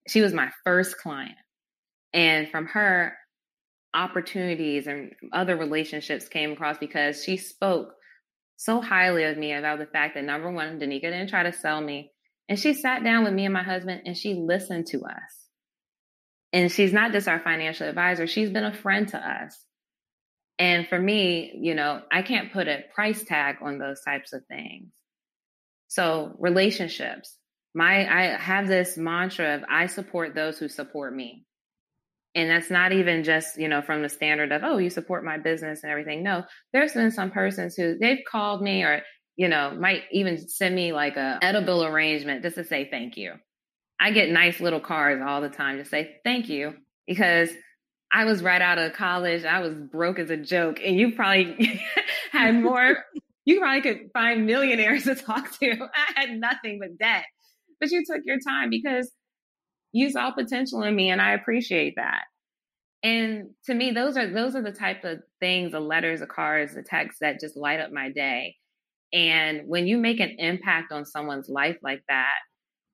She 0.08 0.20
was 0.20 0.32
my 0.32 0.50
first 0.64 0.96
client. 0.98 1.36
And 2.12 2.48
from 2.48 2.66
her, 2.66 3.16
opportunities 3.94 4.86
and 4.86 5.12
other 5.32 5.56
relationships 5.56 6.28
came 6.28 6.52
across 6.52 6.78
because 6.78 7.24
she 7.24 7.36
spoke 7.36 7.88
so 8.56 8.80
highly 8.80 9.24
of 9.24 9.36
me 9.36 9.52
about 9.52 9.78
the 9.78 9.86
fact 9.86 10.14
that 10.14 10.24
number 10.24 10.50
one, 10.50 10.78
Danica 10.78 11.02
didn't 11.02 11.30
try 11.30 11.42
to 11.42 11.52
sell 11.52 11.80
me. 11.80 12.12
And 12.48 12.58
she 12.58 12.74
sat 12.74 13.02
down 13.02 13.24
with 13.24 13.32
me 13.32 13.44
and 13.44 13.54
my 13.54 13.62
husband 13.62 14.02
and 14.04 14.16
she 14.16 14.34
listened 14.34 14.86
to 14.88 14.98
us. 15.04 15.48
And 16.52 16.70
she's 16.70 16.92
not 16.92 17.12
just 17.12 17.28
our 17.28 17.40
financial 17.40 17.88
advisor, 17.88 18.26
she's 18.26 18.50
been 18.50 18.64
a 18.64 18.74
friend 18.74 19.08
to 19.08 19.18
us. 19.18 19.56
And 20.60 20.86
for 20.86 20.98
me, 20.98 21.58
you 21.58 21.74
know, 21.74 22.02
I 22.12 22.20
can't 22.20 22.52
put 22.52 22.68
a 22.68 22.84
price 22.94 23.24
tag 23.24 23.56
on 23.62 23.78
those 23.78 24.02
types 24.02 24.34
of 24.34 24.44
things. 24.44 24.92
So, 25.88 26.36
relationships. 26.38 27.34
My 27.74 28.06
I 28.06 28.36
have 28.36 28.68
this 28.68 28.98
mantra 28.98 29.54
of 29.54 29.64
I 29.70 29.86
support 29.86 30.34
those 30.34 30.58
who 30.58 30.68
support 30.68 31.16
me. 31.16 31.46
And 32.34 32.50
that's 32.50 32.70
not 32.70 32.92
even 32.92 33.24
just, 33.24 33.58
you 33.58 33.68
know, 33.68 33.80
from 33.80 34.02
the 34.02 34.08
standard 34.10 34.52
of, 34.52 34.62
oh, 34.62 34.76
you 34.76 34.90
support 34.90 35.24
my 35.24 35.38
business 35.38 35.82
and 35.82 35.90
everything. 35.90 36.22
No, 36.22 36.44
there's 36.72 36.92
been 36.92 37.10
some 37.10 37.30
persons 37.30 37.74
who 37.74 37.96
they've 37.98 38.24
called 38.30 38.60
me 38.60 38.82
or, 38.82 39.02
you 39.36 39.48
know, 39.48 39.74
might 39.80 40.02
even 40.12 40.46
send 40.46 40.74
me 40.74 40.92
like 40.92 41.16
a 41.16 41.38
edible 41.42 41.84
arrangement 41.84 42.42
just 42.42 42.56
to 42.56 42.64
say 42.64 42.88
thank 42.90 43.16
you. 43.16 43.32
I 43.98 44.10
get 44.10 44.30
nice 44.30 44.60
little 44.60 44.80
cards 44.80 45.22
all 45.26 45.40
the 45.40 45.48
time 45.48 45.78
to 45.78 45.84
say 45.86 46.16
thank 46.22 46.48
you 46.50 46.74
because 47.06 47.50
I 48.12 48.24
was 48.24 48.42
right 48.42 48.60
out 48.60 48.78
of 48.78 48.92
college. 48.92 49.44
I 49.44 49.60
was 49.60 49.74
broke 49.74 50.18
as 50.18 50.30
a 50.30 50.36
joke. 50.36 50.80
And 50.84 50.96
you 50.96 51.12
probably 51.12 51.80
had 52.32 52.54
more, 52.54 53.04
you 53.44 53.60
probably 53.60 53.82
could 53.82 54.10
find 54.12 54.46
millionaires 54.46 55.04
to 55.04 55.14
talk 55.14 55.58
to. 55.60 55.70
I 56.16 56.20
had 56.20 56.30
nothing 56.30 56.80
but 56.80 56.98
debt. 56.98 57.24
But 57.78 57.90
you 57.90 58.04
took 58.04 58.22
your 58.24 58.38
time 58.40 58.70
because 58.70 59.10
you 59.92 60.10
saw 60.10 60.32
potential 60.32 60.82
in 60.82 60.94
me 60.94 61.10
and 61.10 61.20
I 61.20 61.32
appreciate 61.32 61.94
that. 61.96 62.22
And 63.02 63.50
to 63.64 63.74
me, 63.74 63.92
those 63.92 64.16
are 64.18 64.28
those 64.28 64.54
are 64.54 64.62
the 64.62 64.72
type 64.72 65.04
of 65.04 65.20
things, 65.40 65.72
the 65.72 65.80
letters, 65.80 66.20
the 66.20 66.26
cards, 66.26 66.74
the 66.74 66.82
texts 66.82 67.20
that 67.20 67.40
just 67.40 67.56
light 67.56 67.80
up 67.80 67.90
my 67.90 68.10
day. 68.10 68.56
And 69.12 69.62
when 69.66 69.86
you 69.86 69.96
make 69.96 70.20
an 70.20 70.36
impact 70.38 70.92
on 70.92 71.06
someone's 71.06 71.48
life 71.48 71.78
like 71.82 72.02
that, 72.08 72.34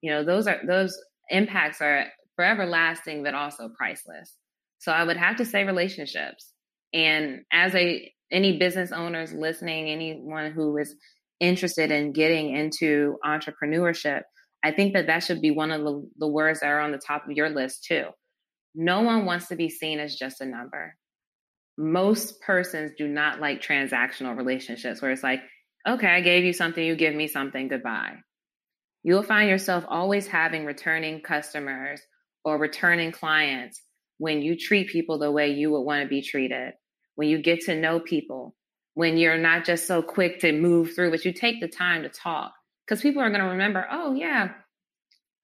you 0.03 0.11
know, 0.13 0.25
those 0.25 0.47
are 0.47 0.61
those 0.65 0.97
impacts 1.29 1.81
are 1.83 2.07
forever 2.37 2.67
lasting, 2.67 3.25
but 3.25 3.35
also 3.35 3.69
priceless. 3.77 4.33
So 4.79 4.93
I 4.93 5.05
would 5.05 5.17
have 5.17 5.37
to 5.37 5.45
say 5.45 5.65
relationships. 5.65 6.53
And 6.93 7.41
as 7.53 7.75
a 7.75 8.13
any 8.31 8.59
business 8.59 8.93
owners 8.93 9.33
listening, 9.33 9.89
anyone 9.89 10.53
who 10.53 10.77
is 10.79 10.95
interested 11.41 11.91
in 11.91 12.13
getting 12.13 12.55
into 12.55 13.17
entrepreneurship, 13.25 14.23
I 14.65 14.73
think 14.73 14.95
that 14.95 15.07
that 15.07 15.23
should 15.23 15.41
be 15.41 15.51
one 15.51 15.71
of 15.71 15.83
the, 15.83 16.09
the 16.19 16.29
words 16.29 16.61
that 16.61 16.67
are 16.67 16.81
on 16.81 16.93
the 16.93 16.99
top 16.99 17.25
of 17.25 17.37
your 17.37 17.51
list 17.51 17.85
too. 17.85 18.05
No 18.75 19.03
one 19.03 19.25
wants 19.25 19.49
to 19.49 19.57
be 19.57 19.69
seen 19.69 20.01
as 20.01 20.17
just 20.17 20.41
a 20.41 20.47
number. 20.47 20.97
Most 21.79 22.41
persons 22.41 22.93
do 22.97 23.07
not 23.07 23.41
like 23.41 23.63
transactional 23.63 24.37
relationships 24.37 25.01
where 25.01 25.11
it's 25.11 25.23
like, 25.23 25.41
okay, 25.87 26.09
I 26.09 26.21
gave 26.21 26.45
you 26.45 26.53
something, 26.53 26.85
you 26.85 26.97
give 26.97 27.15
me 27.15 27.29
something, 27.29 27.69
goodbye. 27.69 28.17
You'll 29.03 29.23
find 29.23 29.49
yourself 29.49 29.85
always 29.87 30.27
having 30.27 30.65
returning 30.65 31.21
customers 31.21 32.01
or 32.45 32.59
returning 32.59 33.13
clients 33.13 33.81
when 34.19 34.43
you 34.43 34.57
treat 34.57 34.89
people 34.89 35.19
the 35.19 35.31
way 35.31 35.51
you 35.51 35.71
would 35.71 35.83
want 35.83 36.03
to 36.03 36.09
be 36.09 36.23
treated, 36.23 36.73
when 37.15 37.29
you 37.29 37.41
get 37.41 37.61
to 37.63 37.75
know 37.75 38.01
people, 38.01 38.55
when 38.95 39.17
you're 39.17 39.39
not 39.39 39.65
just 39.65 39.87
so 39.87 40.03
quick 40.03 40.41
to 40.41 40.53
move 40.53 40.95
through, 40.95 41.11
but 41.11 41.25
you 41.25 41.33
take 41.33 41.61
the 41.61 41.69
time 41.69 42.03
to 42.03 42.09
talk. 42.09 42.53
Because 42.87 43.03
people 43.03 43.21
are 43.21 43.31
going 43.31 43.43
to 43.43 43.51
remember, 43.51 43.87
oh, 43.91 44.15
yeah, 44.15 44.51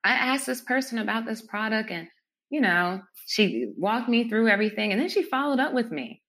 I 0.04 0.12
asked 0.12 0.46
this 0.46 0.60
person 0.60 0.98
about 0.98 1.26
this 1.26 1.42
product 1.42 1.90
and, 1.90 2.08
you 2.50 2.60
know, 2.60 3.00
she 3.26 3.72
walked 3.76 4.08
me 4.08 4.28
through 4.28 4.48
everything 4.48 4.92
and 4.92 5.00
then 5.00 5.08
she 5.08 5.22
followed 5.22 5.60
up 5.60 5.74
with 5.74 5.90
me. 5.90 6.22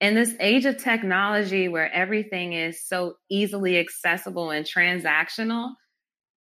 In 0.00 0.14
this 0.14 0.34
age 0.40 0.64
of 0.64 0.82
technology 0.82 1.68
where 1.68 1.92
everything 1.92 2.54
is 2.54 2.86
so 2.86 3.14
easily 3.30 3.78
accessible 3.78 4.50
and 4.50 4.66
transactional, 4.66 5.72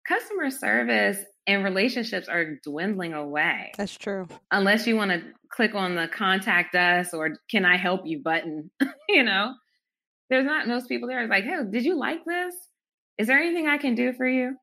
customer 0.08 0.50
service 0.50 1.20
and 1.48 1.64
relationships 1.64 2.28
are 2.28 2.60
dwindling 2.64 3.14
away. 3.14 3.72
That's 3.78 3.96
true. 3.98 4.28
Unless 4.52 4.88
you 4.88 4.96
want 4.96 5.12
to 5.12 5.22
click 5.52 5.76
on 5.76 5.96
the 5.96 6.08
contact 6.08 6.76
us 6.76 7.14
or 7.14 7.38
can 7.50 7.66
I 7.66 7.78
help 7.78 8.02
you 8.06 8.22
button, 8.24 8.72
you 9.10 9.24
know, 9.24 9.54
there's 10.30 10.46
not 10.46 10.68
most 10.68 10.90
people 10.90 11.08
there. 11.08 11.22
It's 11.22 11.30
like, 11.30 11.44
hey, 11.44 11.58
did 11.70 11.86
you 11.86 11.98
like 11.98 12.26
this? 12.26 12.56
Is 13.18 13.28
there 13.28 13.38
anything 13.38 13.68
I 13.68 13.78
can 13.78 13.96
do 13.96 14.14
for 14.14 14.28
you? 14.28 14.56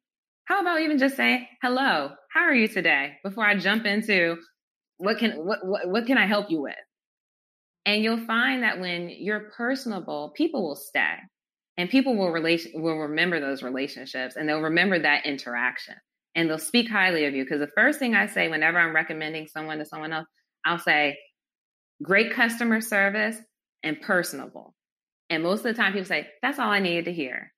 How 0.45 0.61
about 0.61 0.81
even 0.81 0.99
just 0.99 1.17
say 1.17 1.49
hello? 1.63 2.11
How 2.33 2.41
are 2.43 2.55
you 2.55 2.67
today? 2.67 3.13
Before 3.25 3.47
I 3.47 3.57
jump 3.57 3.87
into 3.87 4.37
what 4.99 5.19
can 5.19 5.33
what 5.33 5.61
what, 5.65 5.89
what 5.89 6.07
can 6.07 6.19
I 6.19 6.27
help 6.27 6.51
you 6.51 6.61
with? 6.63 6.75
And 7.87 8.03
you'll 8.03 8.27
find 8.27 8.63
that 8.63 8.81
when 8.81 9.09
you're 9.09 9.51
personable, 9.57 10.33
people 10.37 10.63
will 10.63 10.77
stay, 10.77 11.15
and 11.77 11.89
people 11.89 12.17
will 12.17 12.31
relate 12.31 12.67
will 12.75 12.99
remember 12.99 13.41
those 13.41 13.63
relationships, 13.63 14.35
and 14.37 14.49
they'll 14.49 14.61
remember 14.61 14.99
that 14.99 15.27
interaction 15.27 15.95
and 16.35 16.49
they'll 16.49 16.59
speak 16.59 16.89
highly 16.91 17.25
of 17.27 17.35
you. 17.35 17.45
Because 17.45 17.61
the 17.61 17.71
first 17.75 17.99
thing 17.99 18.15
I 18.15 18.27
say 18.27 18.49
whenever 18.49 18.79
I'm 18.79 18.95
recommending 18.95 19.47
someone 19.47 19.79
to 19.79 19.85
someone 19.85 20.13
else, 20.13 20.27
I'll 20.65 20.79
say, 20.79 21.19
great 22.03 22.33
customer 22.33 22.81
service 22.81 23.37
and 23.83 24.01
personable. 24.01 24.75
And 25.31 25.43
most 25.43 25.61
of 25.61 25.65
the 25.65 25.75
time, 25.75 25.93
people 25.93 26.07
say, 26.07 26.29
that's 26.43 26.59
all 26.59 26.71
I 26.71 26.81
needed 26.81 27.07
to 27.07 27.13
hear. 27.13 27.53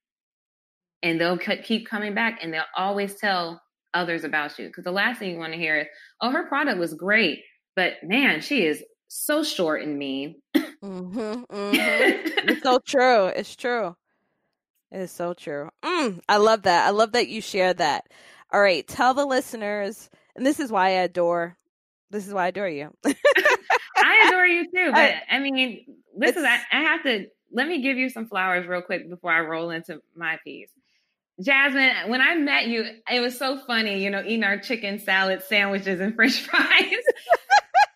And 1.03 1.21
they'll 1.21 1.39
keep 1.39 1.89
coming 1.89 2.15
back 2.15 2.39
and 2.43 2.53
they'll 2.53 2.63
always 2.77 3.17
tell 3.17 3.61
others 3.93 4.25
about 4.25 4.59
you. 4.59 4.67
Because 4.67 4.85
the 4.85 4.93
last 4.93 5.19
thing 5.19 5.31
you 5.31 5.39
want 5.39 5.53
to 5.53 5.59
hear 5.59 5.81
is, 5.81 5.87
oh, 6.21 6.31
her 6.31 6.47
product 6.47 6.79
was 6.79 6.95
great, 6.95 7.41
but 7.77 7.95
man, 8.03 8.41
she 8.41 8.65
is 8.65 8.83
so 9.09 9.43
short 9.43 9.83
and 9.83 9.99
mean. 9.99 10.37
mm-hmm, 10.57 11.19
mm-hmm. 11.21 12.49
it's 12.49 12.63
so 12.63 12.79
true. 12.87 13.27
It's 13.27 13.55
true. 13.55 13.97
It 14.91 15.01
is 15.01 15.11
so 15.11 15.35
true. 15.35 15.71
Mm, 15.85 16.21
I 16.29 16.37
love 16.37 16.63
that. 16.63 16.87
I 16.87 16.91
love 16.91 17.13
that 17.13 17.29
you 17.29 17.41
share 17.41 17.75
that. 17.75 18.07
All 18.55 18.61
right, 18.61 18.87
tell 18.87 19.15
the 19.15 19.27
listeners, 19.27 20.09
and 20.37 20.47
this 20.47 20.61
is 20.61 20.71
why 20.71 20.87
I 20.87 20.91
adore. 20.91 21.57
This 22.13 22.25
is 22.29 22.33
why 22.33 22.45
I 22.45 22.49
adore 22.49 22.69
you. 22.69 22.95
I 23.97 24.29
adore 24.29 24.47
you 24.47 24.71
too, 24.71 24.91
uh, 24.91 24.93
but 24.93 25.01
I, 25.01 25.23
I 25.29 25.39
mean, 25.41 25.85
this 26.17 26.37
is 26.37 26.45
I, 26.45 26.61
I 26.71 26.83
have 26.83 27.03
to 27.03 27.27
let 27.53 27.67
me 27.67 27.83
give 27.83 27.97
you 27.97 28.09
some 28.09 28.29
flowers 28.29 28.65
real 28.69 28.81
quick 28.81 29.11
before 29.11 29.33
I 29.33 29.41
roll 29.41 29.71
into 29.71 30.01
my 30.15 30.39
piece. 30.45 30.71
Jasmine, 31.43 32.09
when 32.09 32.21
I 32.21 32.37
met 32.37 32.69
you, 32.69 32.85
it 33.11 33.19
was 33.19 33.37
so 33.37 33.59
funny, 33.59 34.05
you 34.05 34.09
know, 34.09 34.23
eating 34.23 34.45
our 34.45 34.59
chicken 34.59 35.01
salad 35.01 35.43
sandwiches 35.43 35.99
and 35.99 36.15
french 36.15 36.41
fries. 36.49 37.03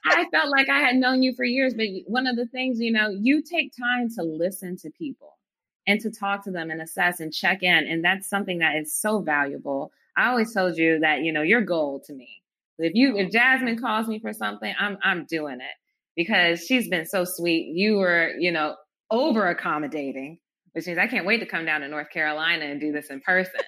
I 0.07 0.25
felt 0.33 0.51
like 0.51 0.68
I 0.68 0.81
had 0.81 0.97
known 0.97 1.23
you 1.23 1.37
for 1.37 1.44
years, 1.44 1.73
but 1.73 1.87
one 2.07 2.27
of 2.27 2.35
the 2.35 2.47
things, 2.47 2.81
you 2.81 2.90
know, 2.90 3.11
you 3.11 3.42
take 3.42 3.77
time 3.77 4.09
to 4.16 4.25
listen 4.25 4.77
to 4.79 4.90
people 4.90 5.39
and 5.87 6.01
to 6.01 6.11
talk 6.11 6.43
to 6.45 6.51
them 6.51 6.72
and 6.72 6.83
assess 6.83 7.20
and 7.20 7.33
check 7.33 7.62
in. 7.62 7.87
And 7.87 8.05
that's 8.05 8.28
something 8.28 8.59
that 8.59 8.74
is 8.74 8.93
so 8.93 9.20
valuable. 9.20 9.93
I 10.19 10.31
always 10.31 10.53
told 10.53 10.77
you 10.77 10.99
that, 11.01 11.23
you 11.23 11.33
know, 11.33 11.43
you're 11.43 11.62
gold 11.62 12.03
to 12.05 12.12
me. 12.12 12.43
If 12.79 12.93
you 12.95 13.16
if 13.16 13.31
Jasmine 13.31 13.79
calls 13.79 14.09
me 14.09 14.19
for 14.19 14.33
something, 14.33 14.73
I'm 14.79 14.99
I'm 15.03 15.27
doing 15.27 15.61
it 15.61 15.77
because 16.16 16.64
she's 16.64 16.89
been 16.89 17.07
so 17.07 17.25
sweet. 17.25 17.73
You 17.75 17.97
were, 17.99 18.33
you 18.39 18.51
know, 18.51 18.75
over 19.11 19.49
accommodating, 19.49 20.39
which 20.73 20.87
means 20.87 20.99
I 20.99 21.07
can't 21.07 21.25
wait 21.25 21.39
to 21.39 21.47
come 21.47 21.64
down 21.64 21.83
to 21.83 21.89
North 21.89 22.11
Carolina 22.11 22.64
and 22.64 22.81
do 22.81 22.93
this 22.93 23.11
in 23.11 23.21
person. 23.21 23.61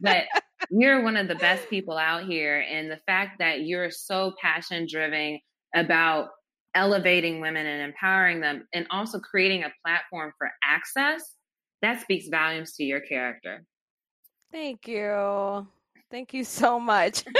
but 0.00 0.24
you're 0.70 1.02
one 1.02 1.16
of 1.16 1.28
the 1.28 1.34
best 1.34 1.68
people 1.68 1.96
out 1.96 2.24
here. 2.24 2.60
And 2.60 2.90
the 2.90 3.00
fact 3.06 3.40
that 3.40 3.62
you're 3.62 3.90
so 3.90 4.32
passion 4.40 4.86
driven 4.88 5.40
about 5.74 6.28
elevating 6.74 7.40
women 7.40 7.66
and 7.66 7.82
empowering 7.82 8.40
them 8.40 8.66
and 8.72 8.86
also 8.90 9.18
creating 9.18 9.64
a 9.64 9.72
platform 9.84 10.32
for 10.38 10.50
access, 10.62 11.22
that 11.82 12.00
speaks 12.00 12.28
volumes 12.28 12.74
to 12.74 12.84
your 12.84 13.00
character. 13.00 13.64
Thank 14.52 14.88
you. 14.88 15.66
Thank 16.10 16.34
you 16.34 16.44
so 16.44 16.80
much. 16.80 17.24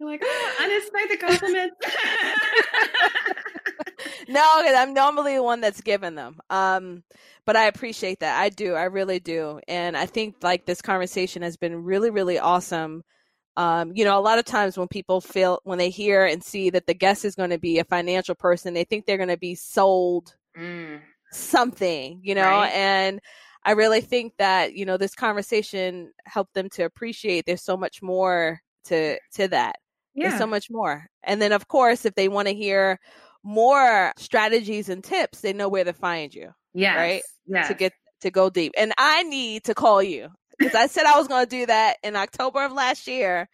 I 0.00 0.04
like, 0.04 0.22
oh, 0.24 0.52
unexpected 0.62 1.20
compliments. 1.20 1.76
no, 4.28 4.42
I'm 4.42 4.94
normally 4.94 5.34
the 5.34 5.42
one 5.42 5.60
that's 5.60 5.82
giving 5.82 6.14
them. 6.14 6.38
Um, 6.48 7.02
but 7.44 7.56
I 7.56 7.66
appreciate 7.66 8.20
that. 8.20 8.40
I 8.40 8.48
do. 8.48 8.74
I 8.74 8.84
really 8.84 9.18
do. 9.18 9.60
And 9.68 9.96
I 9.96 10.06
think 10.06 10.36
like 10.42 10.64
this 10.64 10.80
conversation 10.80 11.42
has 11.42 11.56
been 11.56 11.84
really, 11.84 12.10
really 12.10 12.38
awesome. 12.38 13.02
Um, 13.56 13.92
you 13.94 14.04
know, 14.04 14.18
a 14.18 14.22
lot 14.22 14.38
of 14.38 14.46
times 14.46 14.78
when 14.78 14.88
people 14.88 15.20
feel 15.20 15.60
when 15.64 15.78
they 15.78 15.90
hear 15.90 16.24
and 16.24 16.42
see 16.42 16.70
that 16.70 16.86
the 16.86 16.94
guest 16.94 17.24
is 17.24 17.34
going 17.34 17.50
to 17.50 17.58
be 17.58 17.78
a 17.78 17.84
financial 17.84 18.34
person, 18.34 18.72
they 18.72 18.84
think 18.84 19.04
they're 19.04 19.18
going 19.18 19.28
to 19.28 19.36
be 19.36 19.54
sold 19.54 20.34
mm. 20.56 21.00
something, 21.30 22.20
you 22.22 22.34
know, 22.34 22.42
right. 22.42 22.72
and 22.72 23.20
I 23.64 23.72
really 23.72 24.00
think 24.00 24.34
that, 24.38 24.74
you 24.74 24.86
know, 24.86 24.96
this 24.96 25.14
conversation 25.14 26.12
helped 26.24 26.54
them 26.54 26.68
to 26.70 26.84
appreciate 26.84 27.44
there's 27.46 27.62
so 27.62 27.76
much 27.76 28.00
more 28.02 28.60
to 28.84 29.18
to 29.34 29.48
that. 29.48 29.76
Yeah. 30.14 30.28
There's 30.28 30.40
so 30.40 30.46
much 30.46 30.70
more. 30.70 31.06
And 31.22 31.40
then 31.40 31.52
of 31.52 31.68
course, 31.68 32.04
if 32.04 32.14
they 32.14 32.28
want 32.28 32.48
to 32.48 32.54
hear 32.54 32.98
more 33.42 34.12
strategies 34.16 34.88
and 34.88 35.04
tips, 35.04 35.40
they 35.40 35.52
know 35.52 35.68
where 35.68 35.84
to 35.84 35.92
find 35.92 36.34
you. 36.34 36.50
Yeah. 36.72 36.96
Right? 36.96 37.22
Yeah. 37.46 37.68
To 37.68 37.74
get 37.74 37.92
to 38.22 38.30
go 38.30 38.50
deep. 38.50 38.72
And 38.76 38.92
I 38.98 39.22
need 39.24 39.64
to 39.64 39.74
call 39.74 40.02
you 40.02 40.28
because 40.58 40.74
I 40.74 40.86
said 40.86 41.04
I 41.04 41.18
was 41.18 41.28
going 41.28 41.44
to 41.44 41.50
do 41.50 41.66
that 41.66 41.96
in 42.02 42.16
October 42.16 42.64
of 42.64 42.72
last 42.72 43.06
year. 43.06 43.48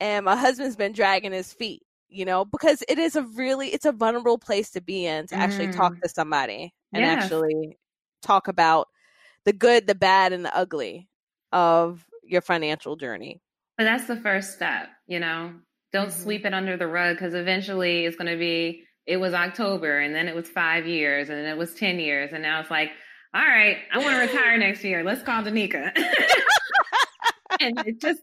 And 0.00 0.24
my 0.24 0.36
husband's 0.36 0.76
been 0.76 0.92
dragging 0.92 1.32
his 1.32 1.52
feet, 1.52 1.82
you 2.08 2.24
know, 2.24 2.44
because 2.44 2.82
it 2.88 2.98
is 2.98 3.16
a 3.16 3.22
really, 3.22 3.68
it's 3.68 3.84
a 3.84 3.92
vulnerable 3.92 4.38
place 4.38 4.70
to 4.70 4.80
be 4.80 5.06
in 5.06 5.26
to 5.26 5.34
actually 5.34 5.68
mm. 5.68 5.76
talk 5.76 6.00
to 6.00 6.08
somebody 6.08 6.72
and 6.92 7.04
yes. 7.04 7.24
actually 7.24 7.76
talk 8.22 8.48
about 8.48 8.88
the 9.44 9.52
good, 9.52 9.86
the 9.86 9.94
bad, 9.94 10.32
and 10.32 10.44
the 10.44 10.56
ugly 10.56 11.08
of 11.52 12.04
your 12.24 12.40
financial 12.40 12.96
journey. 12.96 13.40
But 13.76 13.84
that's 13.84 14.06
the 14.06 14.16
first 14.16 14.52
step, 14.52 14.88
you 15.06 15.20
know. 15.20 15.54
Don't 15.92 16.08
mm-hmm. 16.08 16.22
sweep 16.22 16.44
it 16.44 16.54
under 16.54 16.76
the 16.76 16.86
rug 16.86 17.16
because 17.16 17.34
eventually 17.34 18.04
it's 18.04 18.16
going 18.16 18.30
to 18.30 18.38
be 18.38 18.84
it 19.06 19.16
was 19.16 19.34
October 19.34 19.98
and 19.98 20.14
then 20.14 20.28
it 20.28 20.34
was 20.36 20.48
five 20.48 20.86
years 20.86 21.28
and 21.28 21.38
then 21.38 21.46
it 21.46 21.58
was 21.58 21.74
10 21.74 21.98
years. 21.98 22.30
And 22.32 22.42
now 22.42 22.60
it's 22.60 22.70
like, 22.70 22.90
all 23.34 23.42
right, 23.42 23.78
I 23.92 23.98
want 23.98 24.10
to 24.10 24.20
retire 24.20 24.56
next 24.58 24.84
year. 24.84 25.02
Let's 25.02 25.22
call 25.22 25.42
Danica. 25.42 25.90
and 27.60 27.78
it 27.86 28.00
just, 28.00 28.20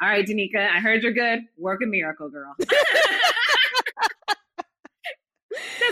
all 0.00 0.08
right, 0.08 0.24
Danica, 0.24 0.68
I 0.68 0.78
heard 0.80 1.02
you're 1.02 1.12
good. 1.12 1.40
Work 1.56 1.80
a 1.82 1.86
miracle, 1.86 2.28
girl. 2.30 2.54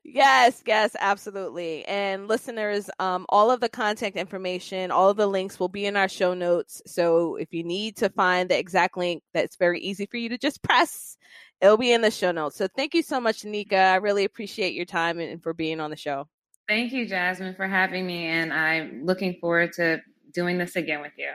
yes, 0.03 0.63
yes, 0.65 0.95
absolutely. 0.99 1.85
And 1.85 2.27
listeners, 2.27 2.89
um, 2.99 3.25
all 3.29 3.51
of 3.51 3.59
the 3.59 3.69
contact 3.69 4.15
information, 4.15 4.91
all 4.91 5.09
of 5.09 5.17
the 5.17 5.27
links 5.27 5.59
will 5.59 5.69
be 5.69 5.85
in 5.85 5.95
our 5.95 6.09
show 6.09 6.33
notes. 6.33 6.81
So 6.85 7.35
if 7.35 7.53
you 7.53 7.63
need 7.63 7.97
to 7.97 8.09
find 8.09 8.49
the 8.49 8.57
exact 8.57 8.97
link, 8.97 9.23
that's 9.33 9.55
very 9.55 9.79
easy 9.79 10.05
for 10.05 10.17
you 10.17 10.29
to 10.29 10.37
just 10.37 10.61
press. 10.63 11.17
It'll 11.61 11.77
be 11.77 11.91
in 11.91 12.01
the 12.01 12.11
show 12.11 12.31
notes. 12.31 12.57
So 12.57 12.67
thank 12.75 12.93
you 12.93 13.01
so 13.01 13.19
much, 13.19 13.43
Nika. 13.43 13.77
I 13.77 13.95
really 13.95 14.25
appreciate 14.25 14.73
your 14.73 14.85
time 14.85 15.19
and 15.19 15.41
for 15.41 15.53
being 15.53 15.79
on 15.79 15.89
the 15.89 15.95
show. 15.95 16.27
Thank 16.67 16.91
you, 16.91 17.07
Jasmine, 17.07 17.55
for 17.55 17.67
having 17.67 18.05
me. 18.05 18.25
And 18.25 18.51
I'm 18.53 19.05
looking 19.05 19.37
forward 19.39 19.73
to 19.73 20.01
doing 20.33 20.57
this 20.57 20.75
again 20.75 21.01
with 21.01 21.13
you. 21.17 21.31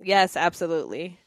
Yes, 0.00 0.36
absolutely. 0.36 1.18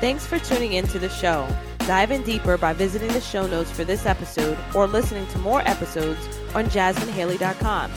Thanks 0.00 0.26
for 0.26 0.38
tuning 0.38 0.74
in 0.74 0.86
to 0.88 0.98
the 0.98 1.08
show. 1.08 1.48
Dive 1.78 2.10
in 2.10 2.22
deeper 2.22 2.56
by 2.56 2.72
visiting 2.72 3.08
the 3.08 3.20
show 3.20 3.46
notes 3.46 3.70
for 3.70 3.84
this 3.84 4.06
episode 4.06 4.56
or 4.74 4.86
listening 4.86 5.26
to 5.28 5.38
more 5.38 5.60
episodes 5.68 6.18
on 6.54 6.66
jasminehaley.com. 6.66 7.90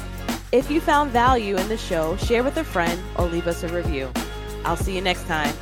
If 0.52 0.72
you 0.72 0.80
found 0.80 1.12
value 1.12 1.58
in 1.58 1.68
the 1.68 1.78
show, 1.78 2.16
share 2.18 2.44
with 2.44 2.58
a 2.58 2.64
friend 2.64 3.02
or 3.18 3.26
leave 3.28 3.48
us 3.48 3.64
a 3.64 3.68
review. 3.70 4.10
I'll 4.64 4.78
see 4.78 4.96
you 4.96 5.02
next 5.02 5.26
time. 5.26 5.54